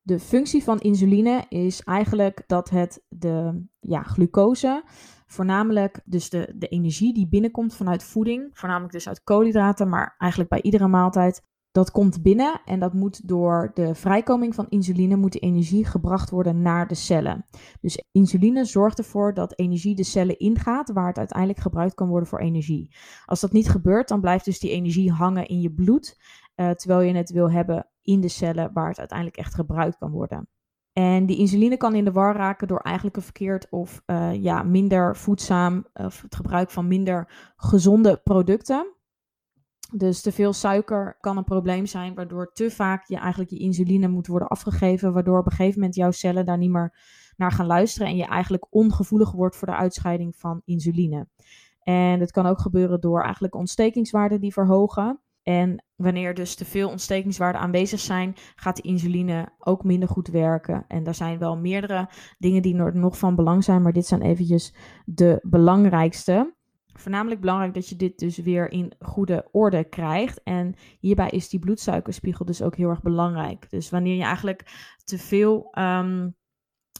De 0.00 0.20
functie 0.20 0.62
van 0.62 0.78
insuline 0.78 1.44
is 1.48 1.82
eigenlijk 1.82 2.44
dat 2.46 2.70
het 2.70 3.04
de 3.08 3.64
ja, 3.80 4.02
glucose, 4.02 4.84
voornamelijk 5.26 6.00
dus 6.04 6.30
de, 6.30 6.52
de 6.56 6.68
energie 6.68 7.14
die 7.14 7.28
binnenkomt 7.28 7.74
vanuit 7.74 8.04
voeding, 8.04 8.50
voornamelijk 8.52 8.92
dus 8.92 9.08
uit 9.08 9.22
koolhydraten, 9.22 9.88
maar 9.88 10.14
eigenlijk 10.18 10.50
bij 10.50 10.62
iedere 10.62 10.88
maaltijd 10.88 11.42
dat 11.72 11.90
komt 11.90 12.22
binnen 12.22 12.60
en 12.64 12.78
dat 12.78 12.92
moet 12.92 13.28
door 13.28 13.70
de 13.74 13.94
vrijkoming 13.94 14.54
van 14.54 14.66
insuline 14.68 15.16
moet 15.16 15.32
de 15.32 15.38
energie 15.38 15.84
gebracht 15.84 16.30
worden 16.30 16.62
naar 16.62 16.88
de 16.88 16.94
cellen. 16.94 17.46
Dus 17.80 18.04
insuline 18.10 18.64
zorgt 18.64 18.98
ervoor 18.98 19.34
dat 19.34 19.58
energie 19.58 19.94
de 19.94 20.04
cellen 20.04 20.38
ingaat 20.38 20.92
waar 20.92 21.06
het 21.06 21.18
uiteindelijk 21.18 21.60
gebruikt 21.60 21.94
kan 21.94 22.08
worden 22.08 22.28
voor 22.28 22.38
energie. 22.38 22.94
Als 23.24 23.40
dat 23.40 23.52
niet 23.52 23.68
gebeurt, 23.68 24.08
dan 24.08 24.20
blijft 24.20 24.44
dus 24.44 24.58
die 24.58 24.70
energie 24.70 25.12
hangen 25.12 25.46
in 25.46 25.60
je 25.60 25.72
bloed, 25.72 26.20
uh, 26.56 26.70
terwijl 26.70 27.00
je 27.00 27.14
het 27.14 27.30
wil 27.30 27.50
hebben 27.50 27.88
in 28.02 28.20
de 28.20 28.28
cellen 28.28 28.72
waar 28.72 28.88
het 28.88 28.98
uiteindelijk 28.98 29.38
echt 29.38 29.54
gebruikt 29.54 29.98
kan 29.98 30.10
worden. 30.10 30.48
En 30.92 31.26
die 31.26 31.36
insuline 31.36 31.76
kan 31.76 31.94
in 31.94 32.04
de 32.04 32.12
war 32.12 32.36
raken 32.36 32.68
door 32.68 32.80
eigenlijk 32.80 33.16
een 33.16 33.22
verkeerd 33.22 33.66
of 33.70 34.02
uh, 34.06 34.34
ja, 34.34 34.62
minder 34.62 35.16
voedzaam 35.16 35.86
of 35.92 36.22
het 36.22 36.34
gebruik 36.34 36.70
van 36.70 36.88
minder 36.88 37.52
gezonde 37.56 38.20
producten. 38.24 38.96
Dus 39.94 40.20
te 40.20 40.32
veel 40.32 40.52
suiker 40.52 41.16
kan 41.20 41.36
een 41.36 41.44
probleem 41.44 41.86
zijn, 41.86 42.14
waardoor 42.14 42.52
te 42.52 42.70
vaak 42.70 43.06
je 43.06 43.16
eigenlijk 43.16 43.50
je 43.50 43.58
insuline 43.58 44.08
moet 44.08 44.26
worden 44.26 44.48
afgegeven, 44.48 45.12
waardoor 45.12 45.38
op 45.38 45.46
een 45.46 45.52
gegeven 45.52 45.78
moment 45.78 45.94
jouw 45.94 46.10
cellen 46.10 46.46
daar 46.46 46.58
niet 46.58 46.70
meer 46.70 46.94
naar 47.36 47.52
gaan 47.52 47.66
luisteren 47.66 48.08
en 48.08 48.16
je 48.16 48.26
eigenlijk 48.26 48.66
ongevoelig 48.70 49.32
wordt 49.32 49.56
voor 49.56 49.68
de 49.68 49.76
uitscheiding 49.76 50.36
van 50.36 50.62
insuline. 50.64 51.26
En 51.82 52.18
dat 52.18 52.30
kan 52.30 52.46
ook 52.46 52.60
gebeuren 52.60 53.00
door 53.00 53.22
eigenlijk 53.22 53.54
ontstekingswaarden 53.54 54.40
die 54.40 54.52
verhogen. 54.52 55.20
En 55.42 55.84
wanneer 55.96 56.34
dus 56.34 56.54
te 56.54 56.64
veel 56.64 56.88
ontstekingswaarden 56.88 57.60
aanwezig 57.60 58.00
zijn, 58.00 58.34
gaat 58.54 58.76
de 58.76 58.82
insuline 58.82 59.48
ook 59.58 59.84
minder 59.84 60.08
goed 60.08 60.28
werken. 60.28 60.84
En 60.88 61.02
daar 61.02 61.14
zijn 61.14 61.38
wel 61.38 61.56
meerdere 61.56 62.08
dingen 62.38 62.62
die 62.62 62.74
nog 62.74 63.18
van 63.18 63.34
belang 63.34 63.64
zijn, 63.64 63.82
maar 63.82 63.92
dit 63.92 64.06
zijn 64.06 64.22
eventjes 64.22 64.74
de 65.04 65.38
belangrijkste 65.42 66.54
voornamelijk 66.92 67.40
belangrijk 67.40 67.74
dat 67.74 67.88
je 67.88 67.96
dit 67.96 68.18
dus 68.18 68.38
weer 68.38 68.70
in 68.70 68.92
goede 69.00 69.48
orde 69.52 69.84
krijgt. 69.84 70.42
En 70.42 70.74
hierbij 71.00 71.28
is 71.28 71.48
die 71.48 71.60
bloedsuikerspiegel 71.60 72.44
dus 72.44 72.62
ook 72.62 72.76
heel 72.76 72.88
erg 72.88 73.02
belangrijk. 73.02 73.70
Dus 73.70 73.90
wanneer 73.90 74.16
je 74.16 74.22
eigenlijk 74.22 74.92
te 75.04 75.18
veel 75.18 75.68
ehm, 75.70 76.28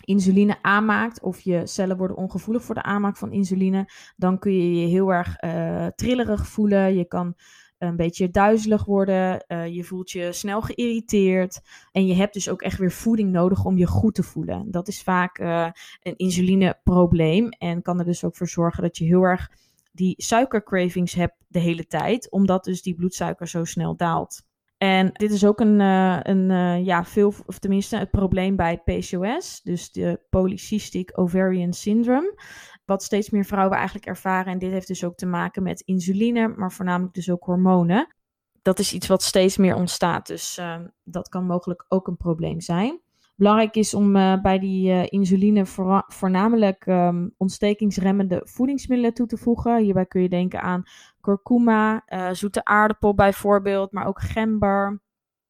insuline 0.04 0.62
aanmaakt 0.62 1.20
of 1.20 1.40
je 1.40 1.66
cellen 1.66 1.96
worden 1.96 2.16
ongevoelig 2.16 2.62
voor 2.64 2.74
de 2.74 2.82
aanmaak 2.82 3.16
van 3.16 3.32
insuline, 3.32 3.88
dan 4.16 4.38
kun 4.38 4.52
je 4.52 4.80
je 4.80 4.86
heel 4.86 5.12
erg 5.12 5.42
uh, 5.42 5.86
trillerig 5.86 6.46
voelen. 6.46 6.96
Je 6.96 7.04
kan 7.04 7.34
een 7.78 7.96
beetje 7.96 8.30
duizelig 8.30 8.84
worden. 8.84 9.44
Uh, 9.48 9.66
je 9.66 9.84
voelt 9.84 10.10
je 10.10 10.32
snel 10.32 10.60
geïrriteerd. 10.60 11.60
En 11.92 12.06
je 12.06 12.14
hebt 12.14 12.34
dus 12.34 12.48
ook 12.48 12.62
echt 12.62 12.78
weer 12.78 12.92
voeding 12.92 13.30
nodig 13.30 13.64
om 13.64 13.78
je 13.78 13.86
goed 13.86 14.14
te 14.14 14.22
voelen. 14.22 14.70
Dat 14.70 14.88
is 14.88 15.02
vaak 15.02 15.38
uh, 15.38 15.68
een 16.02 16.16
insulineprobleem. 16.16 17.48
En 17.48 17.82
kan 17.82 17.98
er 17.98 18.04
dus 18.04 18.24
ook 18.24 18.36
voor 18.36 18.48
zorgen 18.48 18.82
dat 18.82 18.98
je 18.98 19.04
heel 19.04 19.22
erg 19.22 19.50
die 19.92 20.14
suikercravings 20.16 21.12
heb 21.12 21.34
de 21.48 21.58
hele 21.58 21.86
tijd, 21.86 22.30
omdat 22.30 22.64
dus 22.64 22.82
die 22.82 22.94
bloedsuiker 22.94 23.48
zo 23.48 23.64
snel 23.64 23.96
daalt. 23.96 24.42
En 24.82 25.10
dit 25.12 25.30
is 25.30 25.44
ook 25.44 25.60
een, 25.60 25.80
uh, 25.80 26.18
een 26.22 26.50
uh, 26.50 26.84
ja, 26.84 27.04
veel, 27.04 27.34
of 27.46 27.58
tenminste 27.58 27.96
het 27.96 28.10
probleem 28.10 28.56
bij 28.56 28.78
PCOS, 28.78 29.60
dus 29.62 29.92
de 29.92 30.20
Polycystic 30.30 31.18
Ovarian 31.18 31.72
Syndrome, 31.72 32.40
wat 32.84 33.02
steeds 33.02 33.30
meer 33.30 33.44
vrouwen 33.44 33.76
eigenlijk 33.76 34.06
ervaren. 34.06 34.52
En 34.52 34.58
dit 34.58 34.70
heeft 34.70 34.86
dus 34.86 35.04
ook 35.04 35.14
te 35.14 35.26
maken 35.26 35.62
met 35.62 35.80
insuline, 35.80 36.48
maar 36.48 36.72
voornamelijk 36.72 37.14
dus 37.14 37.30
ook 37.30 37.44
hormonen. 37.44 38.14
Dat 38.62 38.78
is 38.78 38.92
iets 38.92 39.06
wat 39.06 39.22
steeds 39.22 39.56
meer 39.56 39.74
ontstaat, 39.74 40.26
dus 40.26 40.58
uh, 40.58 40.80
dat 41.04 41.28
kan 41.28 41.46
mogelijk 41.46 41.84
ook 41.88 42.06
een 42.06 42.16
probleem 42.16 42.60
zijn. 42.60 43.00
Belangrijk 43.42 43.76
is 43.76 43.94
om 43.94 44.16
uh, 44.16 44.40
bij 44.40 44.58
die 44.58 44.90
uh, 44.90 45.02
insuline 45.06 45.66
voor, 45.66 46.04
voornamelijk 46.06 46.86
um, 46.86 47.34
ontstekingsremmende 47.36 48.40
voedingsmiddelen 48.44 49.14
toe 49.14 49.26
te 49.26 49.36
voegen. 49.36 49.82
Hierbij 49.82 50.06
kun 50.06 50.22
je 50.22 50.28
denken 50.28 50.62
aan 50.62 50.82
kurkuma, 51.20 52.02
uh, 52.06 52.30
zoete 52.30 52.64
aardappel 52.64 53.14
bijvoorbeeld, 53.14 53.92
maar 53.92 54.06
ook 54.06 54.20
gember. 54.20 55.02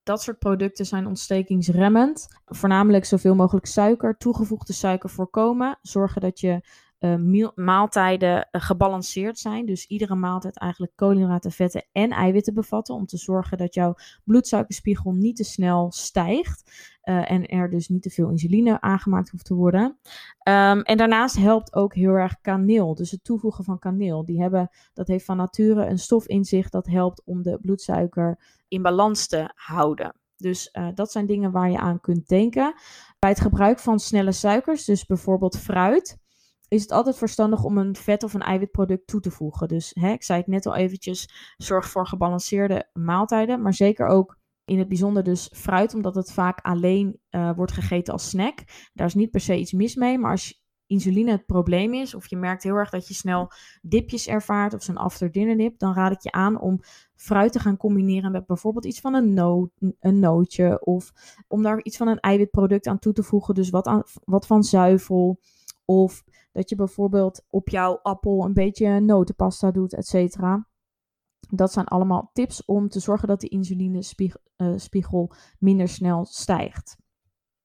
Dat 0.03 0.23
soort 0.23 0.39
producten 0.39 0.87
zijn 0.87 1.07
ontstekingsremmend. 1.07 2.29
Voornamelijk 2.45 3.05
zoveel 3.05 3.35
mogelijk 3.35 3.67
suiker, 3.67 4.17
toegevoegde 4.17 4.73
suiker 4.73 5.11
voorkomen. 5.11 5.79
Zorgen 5.83 6.21
dat 6.21 6.41
je 6.41 6.61
uh, 7.04 7.49
maaltijden 7.54 8.37
uh, 8.37 8.62
gebalanceerd 8.62 9.38
zijn. 9.38 9.66
Dus 9.66 9.87
iedere 9.87 10.14
maaltijd 10.14 10.59
eigenlijk 10.59 10.92
koolhydraten, 10.97 11.50
vetten 11.50 11.85
en 11.92 12.11
eiwitten 12.11 12.54
bevatten. 12.54 12.94
Om 12.94 13.06
te 13.06 13.16
zorgen 13.16 13.59
dat 13.59 13.75
jouw 13.75 13.94
bloedsuikerspiegel 14.25 15.12
niet 15.12 15.37
te 15.37 15.44
snel 15.44 15.92
stijgt. 15.92 16.90
Uh, 17.04 17.30
en 17.30 17.47
er 17.47 17.71
dus 17.71 17.88
niet 17.88 18.02
te 18.02 18.11
veel 18.11 18.30
insuline 18.30 18.80
aangemaakt 18.80 19.30
hoeft 19.30 19.44
te 19.44 19.54
worden. 19.54 19.85
Um, 20.49 20.82
en 20.82 20.97
daarnaast 20.97 21.37
helpt 21.37 21.75
ook 21.75 21.94
heel 21.94 22.12
erg 22.12 22.40
kaneel. 22.40 22.94
Dus 22.94 23.11
het 23.11 23.25
toevoegen 23.25 23.64
van 23.64 23.78
kaneel. 23.78 24.25
Die 24.25 24.40
hebben, 24.40 24.71
dat 24.92 25.09
heeft 25.09 25.25
van 25.25 25.37
nature 25.37 25.87
een 25.87 25.99
stof 25.99 26.26
in 26.26 26.44
zich 26.44 26.68
dat 26.68 26.87
helpt 26.87 27.23
om 27.25 27.42
de 27.42 27.59
bloedsuiker 27.61 28.38
in 28.68 28.82
balans 28.82 29.26
te 29.26 29.52
houden. 29.54 30.14
Dus 30.37 30.75
dat 30.94 31.12
zijn 31.12 31.26
dingen 31.26 31.50
waar 31.50 31.71
je 31.71 31.78
aan 31.78 32.00
kunt 32.00 32.28
denken. 32.28 32.75
Bij 33.18 33.30
het 33.30 33.40
gebruik 33.40 33.78
van 33.78 34.00
snelle 34.00 34.32
suikers, 34.32 34.85
dus 34.85 35.06
bijvoorbeeld 35.06 35.59
fruit, 35.59 36.18
is 36.73 36.83
het 36.83 36.91
altijd 36.91 37.17
verstandig 37.17 37.64
om 37.64 37.79
een 37.79 37.97
vet 37.97 38.23
of 38.23 38.35
een 38.35 38.41
eiwitproduct 38.41 39.07
toe 39.07 39.21
te 39.21 39.31
voegen. 39.31 39.69
Dus 39.69 39.91
hè, 40.00 40.12
ik 40.12 40.23
zei 40.23 40.38
het 40.38 40.49
net 40.49 40.67
al 40.67 40.75
eventjes, 40.75 41.29
zorg 41.57 41.88
voor 41.88 42.07
gebalanceerde 42.07 42.88
maaltijden, 42.93 43.62
maar 43.62 43.75
zeker 43.75 44.07
ook 44.07 44.38
in 44.64 44.79
het 44.79 44.88
bijzonder 44.88 45.23
dus 45.23 45.50
fruit, 45.55 45.95
omdat 45.95 46.14
het 46.14 46.33
vaak 46.33 46.61
alleen 46.61 47.21
uh, 47.31 47.50
wordt 47.57 47.73
gegeten 47.73 48.12
als 48.12 48.29
snack. 48.29 48.59
Daar 48.93 49.07
is 49.07 49.14
niet 49.14 49.31
per 49.31 49.41
se 49.41 49.59
iets 49.59 49.73
mis 49.73 49.95
mee, 49.95 50.19
maar 50.19 50.31
als 50.31 50.62
insuline 50.87 51.31
het 51.31 51.47
probleem 51.47 51.95
is, 51.95 52.14
of 52.14 52.26
je 52.26 52.37
merkt 52.37 52.62
heel 52.62 52.75
erg 52.75 52.91
dat 52.91 53.09
je 53.09 53.14
snel 53.14 53.52
dipjes 53.83 54.26
ervaart 54.26 54.75
of 54.75 54.83
zo'n 54.83 54.97
after 54.97 55.31
dinner 55.31 55.57
dip, 55.57 55.79
dan 55.79 55.95
raad 55.95 56.12
ik 56.12 56.21
je 56.21 56.33
aan 56.33 56.61
om 56.61 56.81
fruit 57.14 57.52
te 57.52 57.59
gaan 57.59 57.76
combineren 57.76 58.33
met 58.33 58.47
bijvoorbeeld 58.47 58.85
iets 58.85 59.00
van 59.00 59.14
een, 59.14 59.71
een 60.00 60.19
nootje 60.19 60.85
of 60.85 61.12
om 61.49 61.62
daar 61.62 61.83
iets 61.83 61.97
van 61.97 62.09
een 62.09 62.21
eiwitproduct 62.21 62.87
aan 62.87 62.99
toe 62.99 63.12
te 63.12 63.23
voegen, 63.23 63.55
dus 63.55 63.71
wat, 63.71 63.87
aan, 63.87 64.02
wat 64.25 64.47
van 64.47 64.62
zuivel 64.62 65.41
of 65.85 66.25
dat 66.53 66.69
je 66.69 66.77
bijvoorbeeld 66.77 67.47
op 67.51 67.69
jouw 67.69 67.99
appel 68.03 68.45
een 68.45 68.53
beetje 68.53 69.01
notenpasta 69.01 69.71
doet, 69.71 69.95
et 69.95 70.07
cetera. 70.07 70.67
Dat 71.49 71.73
zijn 71.73 71.87
allemaal 71.87 72.31
tips 72.33 72.65
om 72.65 72.89
te 72.89 73.01
zorgen 73.01 73.29
dat 73.29 73.41
de 73.41 73.49
insulinespiegel 73.49 75.33
uh, 75.33 75.39
minder 75.59 75.89
snel 75.89 76.25
stijgt. 76.25 76.97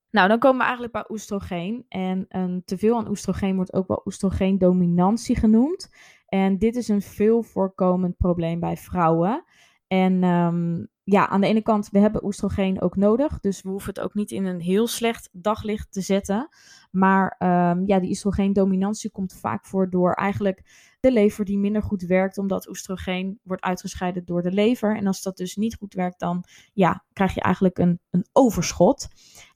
Nou, 0.09 0.27
dan 0.27 0.39
komen 0.39 0.57
we 0.57 0.63
eigenlijk 0.63 0.93
bij 0.93 1.05
oestrogeen. 1.09 1.85
En 1.87 2.25
een 2.29 2.61
teveel 2.65 2.97
aan 2.97 3.09
oestrogeen 3.09 3.55
wordt 3.55 3.73
ook 3.73 3.87
wel 3.87 4.01
oestrogeendominantie 4.05 5.35
genoemd. 5.35 5.89
En 6.25 6.57
dit 6.57 6.75
is 6.75 6.87
een 6.87 7.01
veel 7.01 7.43
voorkomend 7.43 8.17
probleem 8.17 8.59
bij 8.59 8.77
vrouwen. 8.77 9.43
En 9.87 10.23
um, 10.23 10.87
ja, 11.09 11.27
aan 11.27 11.41
de 11.41 11.47
ene 11.47 11.61
kant, 11.61 11.89
we 11.89 11.99
hebben 11.99 12.25
oestrogeen 12.25 12.81
ook 12.81 12.95
nodig. 12.95 13.39
Dus 13.39 13.61
we 13.61 13.69
hoeven 13.69 13.93
het 13.93 13.99
ook 14.03 14.13
niet 14.13 14.31
in 14.31 14.45
een 14.45 14.59
heel 14.59 14.87
slecht 14.87 15.29
daglicht 15.31 15.91
te 15.91 16.01
zetten. 16.01 16.49
Maar 16.91 17.35
um, 17.39 17.85
ja, 17.85 17.99
die 17.99 18.09
oestrogeendominantie 18.09 19.11
komt 19.11 19.33
vaak 19.33 19.65
voor 19.65 19.89
door 19.89 20.13
eigenlijk 20.13 20.61
de 20.99 21.11
lever 21.11 21.45
die 21.45 21.57
minder 21.57 21.83
goed 21.83 22.01
werkt, 22.01 22.37
omdat 22.37 22.69
oestrogeen 22.69 23.39
wordt 23.43 23.63
uitgescheiden 23.63 24.25
door 24.25 24.41
de 24.41 24.51
lever. 24.51 24.97
En 24.97 25.07
als 25.07 25.21
dat 25.21 25.37
dus 25.37 25.55
niet 25.55 25.75
goed 25.75 25.93
werkt, 25.93 26.19
dan 26.19 26.43
ja, 26.73 27.03
krijg 27.13 27.33
je 27.33 27.41
eigenlijk 27.41 27.77
een, 27.77 27.99
een 28.09 28.25
overschot. 28.31 29.07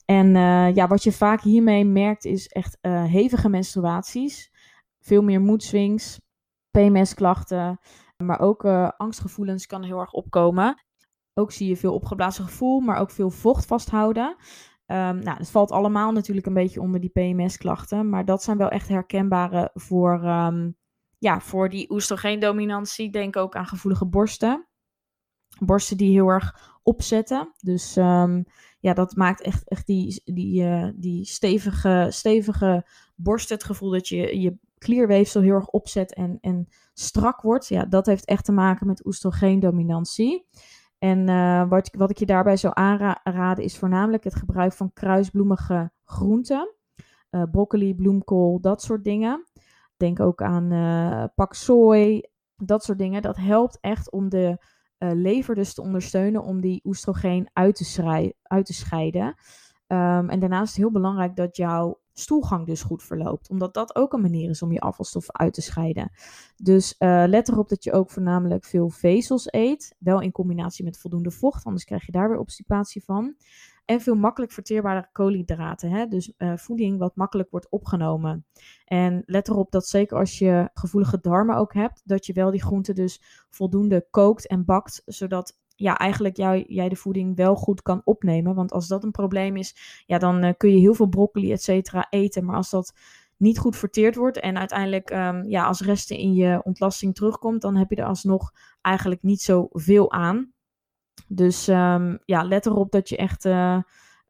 En 0.04 0.26
uh, 0.34 0.74
ja, 0.74 0.86
wat 0.86 1.02
je 1.02 1.12
vaak 1.12 1.40
hiermee 1.40 1.84
merkt 1.84 2.24
is 2.24 2.48
echt 2.48 2.78
uh, 2.82 3.04
hevige 3.04 3.48
menstruaties, 3.48 4.52
veel 5.00 5.22
meer 5.22 5.40
moedswings, 5.40 6.20
PMS-klachten, 6.70 7.80
maar 8.16 8.40
ook 8.40 8.64
uh, 8.64 8.88
angstgevoelens 8.96 9.66
kan 9.66 9.82
heel 9.82 9.98
erg 9.98 10.12
opkomen. 10.12 10.82
Ook 11.34 11.52
zie 11.52 11.68
je 11.68 11.76
veel 11.76 11.94
opgeblazen 11.94 12.44
gevoel, 12.44 12.80
maar 12.80 12.98
ook 12.98 13.10
veel 13.10 13.30
vocht 13.30 13.66
vasthouden. 13.66 14.36
Um, 14.86 15.18
nou, 15.18 15.38
het 15.38 15.50
valt 15.50 15.70
allemaal 15.70 16.12
natuurlijk 16.12 16.46
een 16.46 16.54
beetje 16.54 16.80
onder 16.80 17.00
die 17.00 17.10
PMS-klachten, 17.10 18.08
maar 18.08 18.24
dat 18.24 18.42
zijn 18.42 18.56
wel 18.56 18.68
echt 18.68 18.88
herkenbare 18.88 19.70
voor, 19.74 20.24
um, 20.24 20.76
ja, 21.18 21.40
voor 21.40 21.68
die 21.68 21.90
oestrogeendominantie. 21.90 23.10
Denk 23.10 23.36
ook 23.36 23.56
aan 23.56 23.66
gevoelige 23.66 24.06
borsten. 24.06 24.66
Borsten 25.58 25.96
die 25.96 26.10
heel 26.10 26.28
erg 26.28 26.78
opzetten. 26.82 27.52
Dus 27.58 27.96
um, 27.96 28.44
ja, 28.80 28.92
dat 28.92 29.16
maakt 29.16 29.40
echt, 29.40 29.68
echt 29.68 29.86
die, 29.86 30.22
die, 30.24 30.62
uh, 30.62 30.88
die 30.94 31.24
stevige, 31.24 32.06
stevige 32.10 32.86
borsten. 33.16 33.56
Het 33.56 33.64
gevoel 33.64 33.90
dat 33.90 34.08
je 34.08 34.40
je 34.40 34.58
klierweefsel 34.78 35.40
heel 35.40 35.54
erg 35.54 35.68
opzet 35.68 36.14
en, 36.14 36.38
en 36.40 36.68
strak 36.94 37.40
wordt. 37.40 37.68
Ja, 37.68 37.84
dat 37.84 38.06
heeft 38.06 38.24
echt 38.24 38.44
te 38.44 38.52
maken 38.52 38.86
met 38.86 39.06
oestrogeendominantie. 39.06 40.46
En 41.02 41.28
uh, 41.28 41.68
wat, 41.68 41.90
wat 41.96 42.10
ik 42.10 42.18
je 42.18 42.26
daarbij 42.26 42.56
zou 42.56 42.72
aanraden 42.76 43.64
is 43.64 43.78
voornamelijk 43.78 44.24
het 44.24 44.34
gebruik 44.34 44.72
van 44.72 44.92
kruisbloemige 44.92 45.92
groenten. 46.04 46.74
Uh, 47.30 47.42
broccoli, 47.50 47.94
bloemkool, 47.94 48.60
dat 48.60 48.82
soort 48.82 49.04
dingen. 49.04 49.44
Denk 49.96 50.20
ook 50.20 50.42
aan 50.42 50.72
uh, 50.72 51.24
pak 51.34 51.54
sooi, 51.54 52.22
dat 52.56 52.84
soort 52.84 52.98
dingen. 52.98 53.22
Dat 53.22 53.36
helpt 53.36 53.78
echt 53.80 54.10
om 54.10 54.28
de 54.28 54.64
lever 54.98 55.54
dus 55.54 55.74
te 55.74 55.82
ondersteunen 55.82 56.42
om 56.42 56.60
die 56.60 56.80
oestrogeen 56.84 57.50
uit 57.52 57.74
te, 57.74 58.34
uit 58.42 58.66
te 58.66 58.74
scheiden. 58.74 59.26
Um, 59.86 60.28
en 60.28 60.40
daarnaast 60.40 60.62
is 60.62 60.68
het 60.68 60.76
heel 60.76 60.90
belangrijk 60.90 61.36
dat 61.36 61.56
jouw 61.56 62.01
stoelgang 62.12 62.66
dus 62.66 62.82
goed 62.82 63.02
verloopt. 63.02 63.50
Omdat 63.50 63.74
dat 63.74 63.96
ook 63.96 64.12
een 64.12 64.20
manier 64.20 64.50
is 64.50 64.62
om 64.62 64.72
je 64.72 64.80
afvalstoffen 64.80 65.34
uit 65.34 65.54
te 65.54 65.62
scheiden. 65.62 66.10
Dus 66.56 66.94
uh, 66.98 67.24
let 67.26 67.48
erop 67.48 67.68
dat 67.68 67.84
je 67.84 67.92
ook 67.92 68.10
voornamelijk 68.10 68.64
veel 68.64 68.88
vezels 68.88 69.52
eet. 69.52 69.96
Wel 69.98 70.20
in 70.20 70.32
combinatie 70.32 70.84
met 70.84 70.98
voldoende 70.98 71.30
vocht, 71.30 71.64
anders 71.64 71.84
krijg 71.84 72.06
je 72.06 72.12
daar 72.12 72.28
weer 72.28 72.38
obstipatie 72.38 73.04
van. 73.04 73.36
En 73.84 74.00
veel 74.00 74.14
makkelijk 74.14 74.52
verteerbare 74.52 75.08
koolhydraten. 75.12 75.90
Hè? 75.90 76.06
Dus 76.06 76.32
uh, 76.38 76.56
voeding 76.56 76.98
wat 76.98 77.16
makkelijk 77.16 77.50
wordt 77.50 77.70
opgenomen. 77.70 78.46
En 78.84 79.22
let 79.26 79.48
erop 79.48 79.70
dat 79.70 79.86
zeker 79.86 80.18
als 80.18 80.38
je 80.38 80.70
gevoelige 80.74 81.20
darmen 81.20 81.56
ook 81.56 81.74
hebt, 81.74 82.02
dat 82.04 82.26
je 82.26 82.32
wel 82.32 82.50
die 82.50 82.62
groenten 82.62 82.94
dus 82.94 83.46
voldoende 83.50 84.06
kookt 84.10 84.46
en 84.46 84.64
bakt, 84.64 85.02
zodat 85.06 85.60
ja, 85.76 85.98
eigenlijk 85.98 86.36
jou, 86.36 86.64
jij 86.66 86.88
de 86.88 86.96
voeding 86.96 87.36
wel 87.36 87.54
goed 87.54 87.82
kan 87.82 88.00
opnemen. 88.04 88.54
Want 88.54 88.72
als 88.72 88.88
dat 88.88 89.04
een 89.04 89.10
probleem 89.10 89.56
is, 89.56 90.02
ja, 90.06 90.18
dan 90.18 90.44
uh, 90.44 90.50
kun 90.56 90.70
je 90.70 90.78
heel 90.78 90.94
veel 90.94 91.08
broccoli, 91.08 91.52
et 91.52 91.62
cetera, 91.62 92.06
eten. 92.10 92.44
Maar 92.44 92.56
als 92.56 92.70
dat 92.70 92.94
niet 93.36 93.58
goed 93.58 93.76
verteerd 93.76 94.16
wordt 94.16 94.40
en 94.40 94.58
uiteindelijk 94.58 95.10
um, 95.10 95.44
ja, 95.48 95.66
als 95.66 95.80
resten 95.80 96.16
in 96.16 96.34
je 96.34 96.60
ontlasting 96.64 97.14
terugkomt, 97.14 97.60
dan 97.60 97.76
heb 97.76 97.90
je 97.90 97.96
er 97.96 98.04
alsnog 98.04 98.52
eigenlijk 98.80 99.22
niet 99.22 99.40
zoveel 99.40 100.12
aan. 100.12 100.52
Dus 101.28 101.68
um, 101.68 102.18
ja, 102.24 102.42
let 102.42 102.66
erop 102.66 102.90
dat 102.90 103.08
je 103.08 103.16
echt 103.16 103.44
uh, 103.44 103.78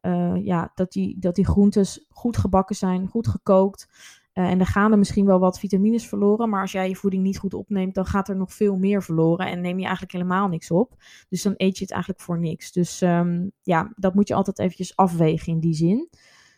uh, 0.01 0.45
ja, 0.45 0.71
dat 0.75 0.91
die, 0.91 1.19
dat 1.19 1.35
die 1.35 1.45
groentes 1.45 2.05
goed 2.09 2.37
gebakken 2.37 2.75
zijn, 2.75 3.07
goed 3.07 3.27
gekookt. 3.27 3.87
Uh, 4.33 4.49
en 4.49 4.57
dan 4.57 4.67
gaan 4.67 4.91
er 4.91 4.97
misschien 4.97 5.25
wel 5.25 5.39
wat 5.39 5.59
vitamines 5.59 6.07
verloren, 6.07 6.49
maar 6.49 6.61
als 6.61 6.71
jij 6.71 6.89
je 6.89 6.95
voeding 6.95 7.23
niet 7.23 7.37
goed 7.37 7.53
opneemt, 7.53 7.95
dan 7.95 8.05
gaat 8.05 8.29
er 8.29 8.35
nog 8.35 8.53
veel 8.53 8.77
meer 8.77 9.03
verloren 9.03 9.47
en 9.47 9.61
neem 9.61 9.77
je 9.77 9.83
eigenlijk 9.83 10.13
helemaal 10.13 10.47
niks 10.47 10.71
op. 10.71 10.95
Dus 11.29 11.41
dan 11.41 11.53
eet 11.57 11.77
je 11.77 11.83
het 11.83 11.93
eigenlijk 11.93 12.21
voor 12.21 12.39
niks. 12.39 12.71
Dus 12.71 13.01
um, 13.01 13.51
ja, 13.61 13.93
dat 13.95 14.13
moet 14.13 14.27
je 14.27 14.33
altijd 14.33 14.59
eventjes 14.59 14.95
afwegen 14.95 15.53
in 15.53 15.59
die 15.59 15.73
zin. 15.73 16.09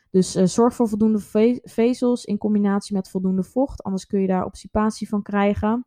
Dus 0.09 0.35
uh, 0.35 0.45
zorg 0.45 0.73
voor 0.73 0.87
voldoende 0.87 1.19
ve 1.19 1.59
vezels 1.63 2.25
in 2.25 2.37
combinatie 2.37 2.95
met 2.95 3.09
voldoende 3.09 3.43
vocht, 3.43 3.83
anders 3.83 4.07
kun 4.07 4.21
je 4.21 4.27
daar 4.27 4.45
obstipatie 4.45 5.09
van 5.09 5.21
krijgen. 5.21 5.85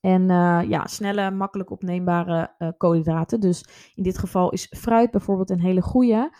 En 0.00 0.22
uh, 0.22 0.60
ja, 0.68 0.86
snelle, 0.86 1.30
makkelijk 1.30 1.70
opneembare 1.70 2.54
koolhydraten. 2.76 3.40
Dus 3.40 3.64
in 3.94 4.02
dit 4.02 4.18
geval 4.18 4.50
is 4.50 4.66
fruit 4.76 5.10
bijvoorbeeld 5.10 5.50
een 5.50 5.60
hele 5.60 5.82
goede. 5.82 6.30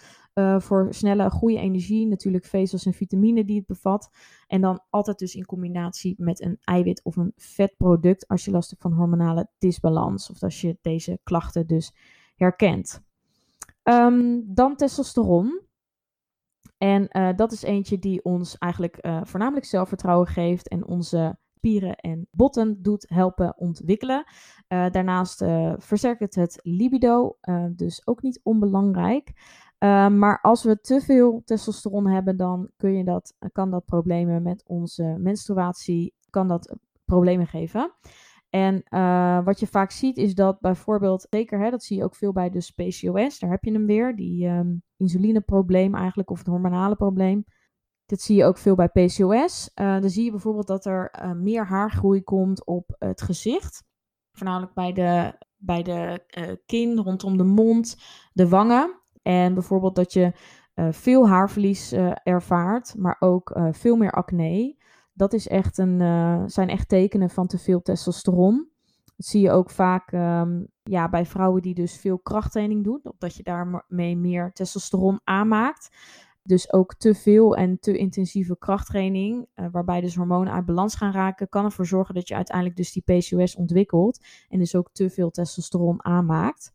Uh, 0.41 0.61
voor 0.61 0.87
snelle, 0.91 1.31
goede 1.31 1.59
energie, 1.59 2.07
natuurlijk 2.07 2.45
vezels 2.45 2.87
en 2.87 2.93
vitamine 2.93 3.45
die 3.45 3.57
het 3.57 3.67
bevat. 3.67 4.11
En 4.47 4.61
dan 4.61 4.81
altijd 4.91 5.19
dus 5.19 5.35
in 5.35 5.47
combinatie 5.47 6.15
met 6.19 6.43
een 6.43 6.59
eiwit 6.61 7.05
of 7.05 7.17
een 7.17 7.33
vetproduct 7.37 8.29
als 8.29 8.45
je 8.45 8.51
last 8.51 8.71
hebt 8.71 8.83
van 8.83 8.93
hormonale 8.93 9.49
disbalans. 9.59 10.31
Of 10.31 10.43
als 10.43 10.61
je 10.61 10.79
deze 10.81 11.21
klachten 11.23 11.67
dus 11.67 11.95
herkent. 12.37 13.03
Um, 13.83 14.55
dan 14.55 14.77
testosteron. 14.77 15.61
En 16.79 17.09
uh, 17.11 17.29
dat 17.37 17.53
is 17.53 17.63
eentje 17.63 17.99
die 17.99 18.25
ons 18.25 18.59
eigenlijk 18.59 19.07
uh, 19.07 19.21
voornamelijk 19.25 19.67
zelfvertrouwen 19.67 20.27
geeft 20.27 20.69
en 20.69 20.87
onze 20.87 21.39
spieren 21.55 21.97
en 21.97 22.29
botten 22.31 22.83
doet 22.83 23.09
helpen 23.09 23.59
ontwikkelen. 23.59 24.25
Daarnaast 24.69 25.39
versterkt 25.77 26.21
het 26.21 26.35
het 26.35 26.61
libido, 26.63 27.39
dus 27.71 28.07
ook 28.07 28.23
niet 28.23 28.41
onbelangrijk. 28.43 29.33
Uh, 29.85 30.09
maar 30.09 30.41
als 30.41 30.63
we 30.63 30.81
te 30.81 31.01
veel 31.01 31.43
testosteron 31.45 32.07
hebben, 32.07 32.37
dan 32.37 32.71
kun 32.77 32.93
je 32.93 33.05
dat, 33.05 33.35
kan 33.53 33.71
dat 33.71 33.85
problemen 33.85 34.43
met 34.43 34.63
onze 34.67 35.17
menstruatie, 35.19 36.15
kan 36.31 36.49
dat 36.49 36.77
problemen 37.05 37.47
geven. 37.47 37.95
En 38.51 38.83
uh, 38.89 39.45
wat 39.45 39.61
je 39.61 39.67
vaak 39.67 39.91
ziet 39.91 40.17
is 40.17 40.35
dat 40.35 40.61
bijvoorbeeld, 40.61 41.27
zeker 41.31 41.61
hè, 41.61 41.71
dat 41.71 41.83
zie 41.83 41.97
je 41.97 42.05
ook 42.05 42.15
veel 42.15 42.33
bij 42.33 42.51
de 42.51 42.73
PCOS, 42.75 43.39
daar 43.39 43.51
heb 43.51 43.65
je 43.65 43.73
hem 43.73 43.87
weer, 43.87 44.17
die 44.17 44.49
um, 44.49 44.83
insulineprobleem 44.97 45.95
eigenlijk, 45.95 46.31
of 46.31 46.39
het 46.39 46.47
hormonale 46.47 46.97
probleem. 46.97 47.45
Dit 48.07 48.21
zie 48.21 48.37
je 48.37 48.45
ook 48.45 48.59
veel 48.59 48.75
bij 48.75 48.89
PCOS. 48.89 49.71
Uh, 49.75 50.01
dan 50.01 50.11
zie 50.11 50.25
je 50.25 50.31
bijvoorbeeld 50.31 50.67
dat 50.67 50.85
er 50.85 51.35
meer 51.37 51.67
haargroei 51.67 52.23
komt 52.23 52.67
op 52.67 52.97
het 52.99 53.23
gezicht. 53.23 53.85
Voornamelijk 54.33 54.75
bij 54.75 54.93
de, 54.93 55.39
bij 55.57 55.83
de 55.83 56.25
kin, 56.67 56.99
rondom 56.99 57.37
de 57.37 57.45
mond, 57.45 57.97
de 58.33 58.49
wangen. 58.49 59.00
En 59.23 59.55
bijvoorbeeld 59.55 59.95
dat 59.95 60.13
je 60.13 60.33
uh, 60.75 60.93
veel 60.93 61.29
haarverlies 61.29 61.93
uh, 61.93 62.13
ervaart, 62.23 62.95
maar 62.97 63.17
ook 63.19 63.57
uh, 63.57 63.69
veel 63.71 63.97
meer 63.97 64.13
acne. 64.13 64.77
Dat 65.13 65.33
is 65.33 65.49
echt 65.49 65.79
een, 65.79 66.01
zijn 66.51 66.69
echt 66.69 66.89
tekenen 66.89 67.31
van 67.31 67.47
te 67.47 67.59
veel 67.59 67.83
testosteron. 67.83 68.69
Dat 69.17 69.27
zie 69.27 69.41
je 69.41 69.51
ook 69.51 69.71
vaak 69.71 70.13
um, 70.13 70.67
ja, 70.83 71.09
bij 71.09 71.27
vrouwen 71.27 71.63
die 71.63 71.75
dus 71.75 71.97
veel 71.97 72.19
krachttraining 72.19 72.85
doen, 72.85 73.01
omdat 73.03 73.37
je 73.37 73.43
daarmee 73.43 74.17
meer 74.17 74.53
testosteron 74.53 75.21
aanmaakt. 75.25 75.97
Dus 76.43 76.73
ook 76.73 76.95
te 76.95 77.15
veel 77.15 77.57
en 77.57 77.79
te 77.79 77.97
intensieve 77.97 78.59
krachttraining, 78.59 79.49
waarbij 79.73 80.01
dus 80.01 80.17
hormonen 80.17 80.53
uit 80.53 80.67
balans 80.67 80.95
gaan 80.95 81.13
raken, 81.13 81.49
kan 81.49 81.65
ervoor 81.65 81.87
zorgen 81.87 82.15
dat 82.15 82.29
je 82.29 82.35
uiteindelijk 82.35 82.77
dus 82.77 82.93
die 82.93 83.03
PCOS 83.03 83.57
ontwikkelt 83.57 84.25
en 84.49 84.59
dus 84.59 84.75
ook 84.75 84.91
te 84.93 85.11
veel 85.11 85.31
testosteron 85.31 86.05
aanmaakt 86.05 86.73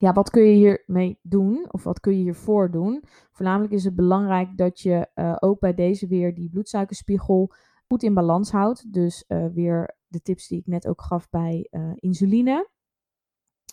ja, 0.00 0.12
wat 0.12 0.30
kun 0.30 0.42
je 0.42 0.54
hiermee 0.54 1.18
doen? 1.22 1.66
Of 1.70 1.84
wat 1.84 2.00
kun 2.00 2.16
je 2.16 2.22
hiervoor 2.22 2.70
doen? 2.70 3.04
Voornamelijk 3.30 3.72
is 3.72 3.84
het 3.84 3.94
belangrijk 3.94 4.56
dat 4.56 4.80
je 4.80 5.10
uh, 5.14 5.36
ook 5.38 5.60
bij 5.60 5.74
deze 5.74 6.06
weer 6.06 6.34
die 6.34 6.50
bloedsuikerspiegel 6.50 7.52
goed 7.86 8.02
in 8.02 8.14
balans 8.14 8.50
houdt. 8.50 8.92
Dus 8.92 9.24
uh, 9.28 9.46
weer 9.46 9.96
de 10.06 10.22
tips 10.22 10.48
die 10.48 10.58
ik 10.58 10.66
net 10.66 10.88
ook 10.88 11.02
gaf 11.02 11.30
bij 11.30 11.68
uh, 11.70 11.92
insuline. 11.94 12.68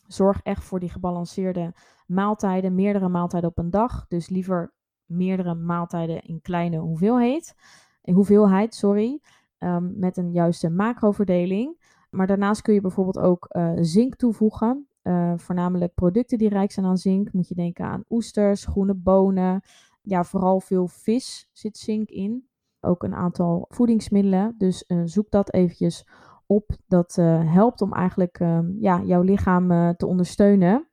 Zorg 0.07 0.41
echt 0.41 0.63
voor 0.63 0.79
die 0.79 0.89
gebalanceerde 0.89 1.73
maaltijden, 2.07 2.75
meerdere 2.75 3.09
maaltijden 3.09 3.49
op 3.49 3.57
een 3.57 3.69
dag. 3.69 4.07
Dus 4.07 4.29
liever 4.29 4.73
meerdere 5.05 5.55
maaltijden 5.55 6.21
in 6.21 6.41
kleine 6.41 6.77
hoeveelheid. 6.77 7.55
hoeveelheid, 8.01 8.75
sorry, 8.75 9.21
um, 9.59 9.93
met 9.99 10.17
een 10.17 10.31
juiste 10.31 10.69
macroverdeling. 10.69 11.95
Maar 12.09 12.27
daarnaast 12.27 12.61
kun 12.61 12.73
je 12.73 12.81
bijvoorbeeld 12.81 13.19
ook 13.19 13.55
zink 13.79 14.15
toevoegen. 14.15 14.86
Uh, 15.07 15.33
voornamelijk 15.35 15.93
producten 15.93 16.37
die 16.37 16.49
rijk 16.49 16.71
zijn 16.71 16.85
aan 16.85 16.97
zink. 16.97 17.33
Moet 17.33 17.47
je 17.47 17.55
denken 17.55 17.85
aan 17.85 18.03
oesters, 18.09 18.65
groene 18.65 18.93
bonen. 18.93 19.61
Ja, 20.01 20.23
vooral 20.23 20.59
veel 20.59 20.87
vis 20.87 21.49
zit 21.53 21.77
zink 21.77 22.09
in. 22.09 22.47
Ook 22.79 23.03
een 23.03 23.15
aantal 23.15 23.65
voedingsmiddelen. 23.69 24.55
Dus 24.57 24.83
uh, 24.87 25.01
zoek 25.05 25.31
dat 25.31 25.53
eventjes 25.53 26.07
op. 26.45 26.69
Dat 26.87 27.15
helpt 27.45 27.81
om 27.81 27.93
eigenlijk 27.93 28.39
ehm, 28.39 28.71
ja, 28.79 29.01
jouw 29.03 29.21
lichaam 29.21 29.95
te 29.95 30.05
ondersteunen. 30.05 30.87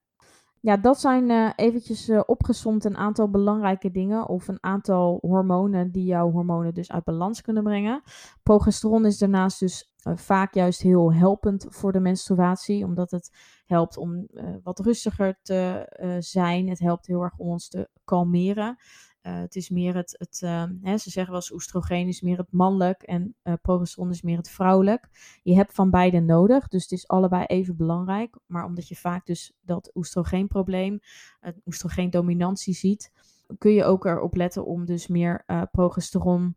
Ja, 0.64 0.76
dat 0.76 1.00
zijn 1.00 1.30
uh, 1.30 1.50
eventjes 1.56 2.08
uh, 2.08 2.20
een 2.58 2.96
aantal 2.96 3.30
belangrijke 3.30 3.90
dingen 3.90 4.28
of 4.28 4.48
een 4.48 4.62
aantal 4.62 5.18
hormonen 5.20 5.90
die 5.90 6.04
jouw 6.04 6.30
hormonen 6.30 6.74
dus 6.74 6.90
uit 6.90 7.04
balans 7.04 7.40
kunnen 7.40 7.62
brengen. 7.62 8.02
Progesteron 8.42 9.06
is 9.06 9.18
daarnaast 9.18 9.60
dus 9.60 9.92
uh, 10.08 10.16
vaak 10.16 10.54
juist 10.54 10.80
heel 10.80 11.12
helpend 11.12 11.66
voor 11.68 11.92
de 11.92 12.00
menstruatie, 12.00 12.84
omdat 12.84 13.10
het 13.10 13.30
helpt 13.66 13.96
om 13.96 14.26
wat 14.62 14.78
rustiger 14.78 15.38
te 15.42 15.86
zijn. 16.18 16.68
Het 16.68 16.78
helpt 16.78 17.06
heel 17.06 17.22
erg 17.22 17.38
om 17.38 17.48
ons 17.48 17.68
te 17.68 17.88
kalmeren. 18.04 18.76
Uh, 19.26 19.38
het 19.38 19.56
is 19.56 19.70
meer 19.70 19.94
het, 19.94 20.14
het 20.18 20.40
uh, 20.44 20.64
hè, 20.82 20.98
ze 20.98 21.10
zeggen 21.10 21.32
wel 21.32 21.40
eens 21.40 21.52
oestrogeen 21.52 22.08
is 22.08 22.20
meer 22.20 22.38
het 22.38 22.52
mannelijk 22.52 23.02
en 23.02 23.36
uh, 23.42 23.54
progesteron 23.62 24.10
is 24.10 24.22
meer 24.22 24.36
het 24.36 24.50
vrouwelijk. 24.50 25.08
Je 25.42 25.54
hebt 25.54 25.74
van 25.74 25.90
beide 25.90 26.20
nodig, 26.20 26.68
dus 26.68 26.82
het 26.82 26.92
is 26.92 27.08
allebei 27.08 27.44
even 27.44 27.76
belangrijk. 27.76 28.38
Maar 28.46 28.64
omdat 28.64 28.88
je 28.88 28.96
vaak 28.96 29.26
dus 29.26 29.52
dat 29.60 29.90
oestrogeenprobleem, 29.94 31.00
een 31.40 31.60
oestrogeendominantie 31.64 32.74
ziet, 32.74 33.12
kun 33.58 33.72
je 33.72 33.84
ook 33.84 34.04
erop 34.04 34.34
letten 34.36 34.64
om 34.64 34.84
dus 34.84 35.06
meer 35.06 35.44
progesteron, 35.70 36.56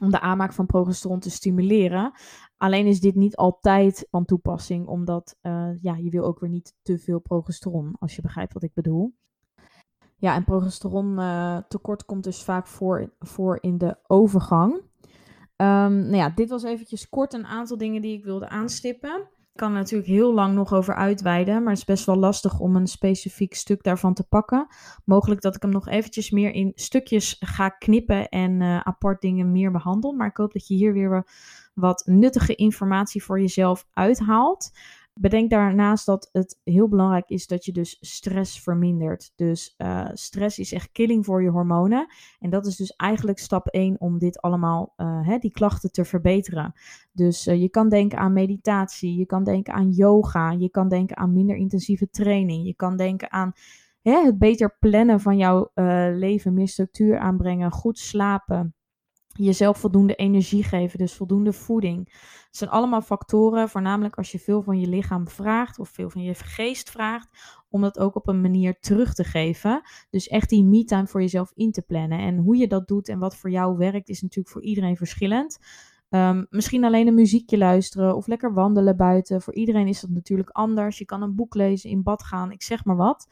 om 0.00 0.10
de 0.10 0.20
aanmaak 0.20 0.52
van 0.52 0.66
progesteron 0.66 1.20
te 1.20 1.30
stimuleren. 1.30 2.12
Alleen 2.56 2.86
is 2.86 3.00
dit 3.00 3.14
niet 3.14 3.36
altijd 3.36 4.06
van 4.10 4.24
toepassing, 4.24 4.86
omdat 4.86 5.36
ja, 5.80 5.96
je 5.96 6.10
wil 6.10 6.24
ook 6.24 6.40
weer 6.40 6.50
niet 6.50 6.74
te 6.82 6.98
veel 6.98 7.18
progesteron, 7.18 7.96
als 7.98 8.16
je 8.16 8.22
begrijpt 8.22 8.52
wat 8.52 8.62
ik 8.62 8.74
bedoel. 8.74 9.14
Ja, 10.22 10.34
en 10.34 10.44
progesteron 10.44 11.18
uh, 11.18 11.56
tekort 11.68 12.04
komt 12.04 12.24
dus 12.24 12.42
vaak 12.42 12.66
voor, 12.66 13.12
voor 13.18 13.58
in 13.60 13.78
de 13.78 13.96
overgang. 14.06 14.74
Um, 14.74 15.98
nou 15.98 16.16
ja, 16.16 16.28
dit 16.28 16.50
was 16.50 16.62
eventjes 16.62 17.08
kort 17.08 17.32
een 17.32 17.46
aantal 17.46 17.76
dingen 17.78 18.02
die 18.02 18.18
ik 18.18 18.24
wilde 18.24 18.48
aanstippen. 18.48 19.28
Ik 19.52 19.58
kan 19.58 19.70
er 19.70 19.78
natuurlijk 19.78 20.08
heel 20.08 20.34
lang 20.34 20.54
nog 20.54 20.72
over 20.72 20.94
uitweiden, 20.94 21.62
maar 21.62 21.72
het 21.72 21.78
is 21.78 21.84
best 21.84 22.06
wel 22.06 22.16
lastig 22.16 22.58
om 22.58 22.76
een 22.76 22.86
specifiek 22.86 23.54
stuk 23.54 23.82
daarvan 23.82 24.14
te 24.14 24.28
pakken. 24.28 24.66
Mogelijk 25.04 25.40
dat 25.40 25.54
ik 25.54 25.62
hem 25.62 25.70
nog 25.70 25.88
eventjes 25.88 26.30
meer 26.30 26.52
in 26.52 26.72
stukjes 26.74 27.36
ga 27.40 27.68
knippen 27.68 28.28
en 28.28 28.60
uh, 28.60 28.80
apart 28.80 29.20
dingen 29.20 29.52
meer 29.52 29.70
behandel. 29.70 30.12
Maar 30.12 30.28
ik 30.28 30.36
hoop 30.36 30.52
dat 30.52 30.66
je 30.66 30.74
hier 30.74 30.92
weer 30.92 31.26
wat 31.74 32.02
nuttige 32.06 32.54
informatie 32.54 33.24
voor 33.24 33.40
jezelf 33.40 33.86
uithaalt. 33.92 34.70
Bedenk 35.14 35.50
daarnaast 35.50 36.06
dat 36.06 36.28
het 36.32 36.60
heel 36.64 36.88
belangrijk 36.88 37.28
is 37.28 37.46
dat 37.46 37.64
je 37.64 37.72
dus 37.72 37.96
stress 38.00 38.60
vermindert. 38.60 39.32
Dus 39.34 39.74
uh, 39.78 40.08
stress 40.12 40.58
is 40.58 40.72
echt 40.72 40.92
killing 40.92 41.24
voor 41.24 41.42
je 41.42 41.50
hormonen. 41.50 42.06
En 42.38 42.50
dat 42.50 42.66
is 42.66 42.76
dus 42.76 42.90
eigenlijk 42.96 43.38
stap 43.38 43.66
1 43.66 44.00
om 44.00 44.18
dit 44.18 44.40
allemaal, 44.40 44.92
uh, 44.96 45.26
hè, 45.26 45.38
die 45.38 45.50
klachten 45.50 45.92
te 45.92 46.04
verbeteren. 46.04 46.72
Dus 47.12 47.46
uh, 47.46 47.60
je 47.60 47.68
kan 47.68 47.88
denken 47.88 48.18
aan 48.18 48.32
meditatie, 48.32 49.18
je 49.18 49.26
kan 49.26 49.44
denken 49.44 49.74
aan 49.74 49.90
yoga, 49.90 50.50
je 50.50 50.70
kan 50.70 50.88
denken 50.88 51.16
aan 51.16 51.32
minder 51.32 51.56
intensieve 51.56 52.10
training, 52.10 52.66
je 52.66 52.74
kan 52.74 52.96
denken 52.96 53.32
aan 53.32 53.52
hè, 54.02 54.24
het 54.24 54.38
beter 54.38 54.76
plannen 54.78 55.20
van 55.20 55.36
jouw 55.36 55.70
leven, 56.14 56.54
meer 56.54 56.68
structuur 56.68 57.18
aanbrengen, 57.18 57.70
goed 57.70 57.98
slapen 57.98 58.74
jezelf 59.32 59.78
voldoende 59.78 60.14
energie 60.14 60.64
geven, 60.64 60.98
dus 60.98 61.14
voldoende 61.14 61.52
voeding. 61.52 62.08
Het 62.46 62.56
zijn 62.56 62.70
allemaal 62.70 63.02
factoren, 63.02 63.68
voornamelijk 63.68 64.16
als 64.16 64.32
je 64.32 64.38
veel 64.38 64.62
van 64.62 64.80
je 64.80 64.86
lichaam 64.86 65.28
vraagt 65.28 65.78
of 65.78 65.88
veel 65.88 66.10
van 66.10 66.22
je 66.22 66.34
geest 66.34 66.90
vraagt, 66.90 67.28
om 67.70 67.80
dat 67.80 67.98
ook 67.98 68.14
op 68.14 68.28
een 68.28 68.40
manier 68.40 68.80
terug 68.80 69.14
te 69.14 69.24
geven. 69.24 69.82
Dus 70.10 70.28
echt 70.28 70.48
die 70.48 70.64
me-time 70.64 71.06
voor 71.06 71.20
jezelf 71.20 71.52
in 71.54 71.72
te 71.72 71.82
plannen. 71.82 72.18
En 72.18 72.36
hoe 72.36 72.56
je 72.56 72.66
dat 72.66 72.88
doet 72.88 73.08
en 73.08 73.18
wat 73.18 73.36
voor 73.36 73.50
jou 73.50 73.76
werkt, 73.76 74.08
is 74.08 74.22
natuurlijk 74.22 74.54
voor 74.54 74.62
iedereen 74.62 74.96
verschillend. 74.96 75.58
Um, 76.10 76.46
misschien 76.50 76.84
alleen 76.84 77.06
een 77.06 77.14
muziekje 77.14 77.58
luisteren 77.58 78.16
of 78.16 78.26
lekker 78.26 78.54
wandelen 78.54 78.96
buiten. 78.96 79.42
Voor 79.42 79.54
iedereen 79.54 79.88
is 79.88 80.00
dat 80.00 80.10
natuurlijk 80.10 80.50
anders. 80.50 80.98
Je 80.98 81.04
kan 81.04 81.22
een 81.22 81.34
boek 81.34 81.54
lezen, 81.54 81.90
in 81.90 82.02
bad 82.02 82.22
gaan, 82.22 82.52
ik 82.52 82.62
zeg 82.62 82.84
maar 82.84 82.96
wat. 82.96 83.28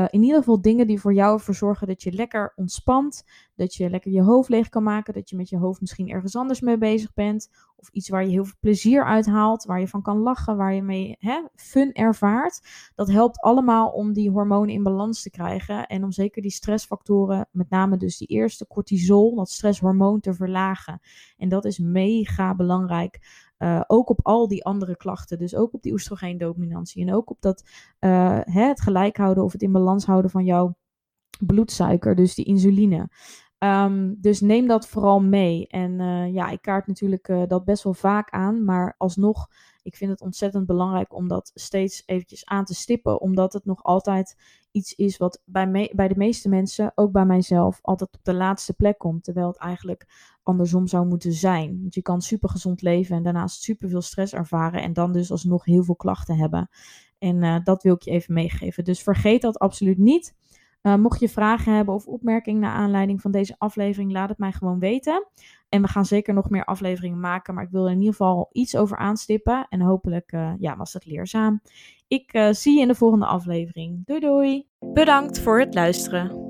Uh, 0.00 0.06
in 0.10 0.22
ieder 0.22 0.38
geval 0.38 0.60
dingen 0.60 0.86
die 0.86 1.00
voor 1.00 1.14
jou 1.14 1.34
ervoor 1.34 1.54
zorgen 1.54 1.86
dat 1.86 2.02
je 2.02 2.12
lekker 2.12 2.52
ontspant. 2.56 3.24
Dat 3.54 3.74
je 3.74 3.90
lekker 3.90 4.10
je 4.12 4.22
hoofd 4.22 4.48
leeg 4.48 4.68
kan 4.68 4.82
maken. 4.82 5.14
Dat 5.14 5.30
je 5.30 5.36
met 5.36 5.48
je 5.48 5.56
hoofd 5.56 5.80
misschien 5.80 6.08
ergens 6.08 6.36
anders 6.36 6.60
mee 6.60 6.78
bezig 6.78 7.14
bent. 7.14 7.50
Of 7.76 7.88
iets 7.88 8.08
waar 8.08 8.24
je 8.24 8.30
heel 8.30 8.44
veel 8.44 8.56
plezier 8.60 9.04
uit 9.04 9.26
haalt. 9.26 9.64
Waar 9.64 9.80
je 9.80 9.88
van 9.88 10.02
kan 10.02 10.18
lachen. 10.18 10.56
Waar 10.56 10.74
je 10.74 10.82
mee 10.82 11.16
hè, 11.18 11.42
fun 11.54 11.92
ervaart. 11.92 12.60
Dat 12.94 13.10
helpt 13.10 13.40
allemaal 13.40 13.88
om 13.88 14.12
die 14.12 14.30
hormonen 14.30 14.74
in 14.74 14.82
balans 14.82 15.22
te 15.22 15.30
krijgen. 15.30 15.86
En 15.86 16.04
om 16.04 16.12
zeker 16.12 16.42
die 16.42 16.50
stressfactoren, 16.50 17.48
met 17.50 17.70
name 17.70 17.96
dus 17.96 18.18
die 18.18 18.28
eerste 18.28 18.66
cortisol, 18.66 19.34
dat 19.34 19.50
stresshormoon 19.50 20.20
te 20.20 20.34
verlagen. 20.34 21.00
En 21.36 21.48
dat 21.48 21.64
is 21.64 21.78
mega 21.78 22.54
belangrijk. 22.54 23.18
Uh, 23.62 23.80
ook 23.86 24.10
op 24.10 24.20
al 24.22 24.48
die 24.48 24.64
andere 24.64 24.96
klachten. 24.96 25.38
Dus 25.38 25.54
ook 25.54 25.74
op 25.74 25.82
die 25.82 25.92
oestrogeendominantie. 25.92 27.06
En 27.06 27.14
ook 27.14 27.30
op 27.30 27.40
dat, 27.40 27.62
uh, 28.00 28.38
hè, 28.40 28.62
het 28.62 28.80
gelijk 28.80 29.16
houden 29.16 29.44
of 29.44 29.52
het 29.52 29.62
in 29.62 29.72
balans 29.72 30.04
houden 30.06 30.30
van 30.30 30.44
jouw 30.44 30.76
bloedsuiker. 31.46 32.14
Dus 32.14 32.34
die 32.34 32.44
insuline. 32.44 33.08
Um, 33.58 34.16
dus 34.20 34.40
neem 34.40 34.66
dat 34.66 34.88
vooral 34.88 35.20
mee. 35.20 35.66
En 35.68 36.00
uh, 36.00 36.32
ja, 36.32 36.48
ik 36.48 36.62
kaart 36.62 36.86
natuurlijk 36.86 37.32
dat 37.48 37.64
best 37.64 37.82
wel 37.82 37.94
vaak 37.94 38.30
aan. 38.30 38.64
Maar 38.64 38.94
alsnog, 38.98 39.48
ik 39.82 39.96
vind 39.96 40.10
het 40.10 40.20
ontzettend 40.20 40.66
belangrijk 40.66 41.14
om 41.14 41.28
dat 41.28 41.50
steeds 41.54 42.02
eventjes 42.06 42.44
aan 42.44 42.64
te 42.64 42.74
stippen. 42.74 43.20
Omdat 43.20 43.52
het 43.52 43.64
nog 43.64 43.82
altijd 43.82 44.36
iets 44.70 44.94
is 44.94 45.16
wat 45.16 45.42
bij, 45.44 45.92
bij 45.94 46.08
de 46.08 46.16
meeste 46.16 46.48
mensen, 46.48 46.92
ook 46.94 47.12
bij 47.12 47.24
mijzelf, 47.26 47.78
altijd 47.82 48.14
op 48.14 48.24
de 48.24 48.34
laatste 48.34 48.74
plek 48.74 48.98
komt. 48.98 49.24
Terwijl 49.24 49.46
het 49.46 49.58
eigenlijk 49.58 50.06
andersom 50.42 50.86
zou 50.86 51.06
moeten 51.06 51.32
zijn. 51.32 51.78
Want 51.80 51.94
je 51.94 52.02
kan 52.02 52.20
super 52.20 52.48
gezond 52.48 52.82
leven 52.82 53.16
en 53.16 53.22
daarnaast 53.22 53.62
super 53.62 53.88
veel 53.88 54.02
stress 54.02 54.32
ervaren 54.32 54.82
en 54.82 54.92
dan 54.92 55.12
dus 55.12 55.30
alsnog 55.30 55.64
heel 55.64 55.84
veel 55.84 55.96
klachten 55.96 56.36
hebben. 56.36 56.68
En 57.18 57.42
uh, 57.42 57.56
dat 57.64 57.82
wil 57.82 57.94
ik 57.94 58.02
je 58.02 58.10
even 58.10 58.34
meegeven. 58.34 58.84
Dus 58.84 59.02
vergeet 59.02 59.42
dat 59.42 59.58
absoluut 59.58 59.98
niet. 59.98 60.38
Uh, 60.82 60.94
mocht 60.94 61.20
je 61.20 61.28
vragen 61.28 61.74
hebben 61.74 61.94
of 61.94 62.06
opmerkingen 62.06 62.60
naar 62.60 62.72
aanleiding 62.72 63.20
van 63.20 63.30
deze 63.30 63.54
aflevering, 63.58 64.12
laat 64.12 64.28
het 64.28 64.38
mij 64.38 64.52
gewoon 64.52 64.78
weten. 64.78 65.26
En 65.68 65.82
we 65.82 65.88
gaan 65.88 66.06
zeker 66.06 66.34
nog 66.34 66.50
meer 66.50 66.64
afleveringen 66.64 67.20
maken, 67.20 67.54
maar 67.54 67.64
ik 67.64 67.70
wil 67.70 67.84
er 67.84 67.90
in 67.90 67.98
ieder 67.98 68.14
geval 68.14 68.48
iets 68.52 68.76
over 68.76 68.96
aanstippen. 68.96 69.66
En 69.68 69.80
hopelijk 69.80 70.32
uh, 70.32 70.52
ja, 70.58 70.76
was 70.76 70.92
het 70.92 71.06
leerzaam. 71.06 71.60
Ik 72.08 72.48
zie 72.50 72.74
je 72.74 72.80
in 72.80 72.88
de 72.88 72.94
volgende 72.94 73.26
aflevering. 73.26 74.06
Doei 74.06 74.20
doei! 74.20 74.66
Bedankt 74.78 75.40
voor 75.40 75.60
het 75.60 75.74
luisteren. 75.74 76.49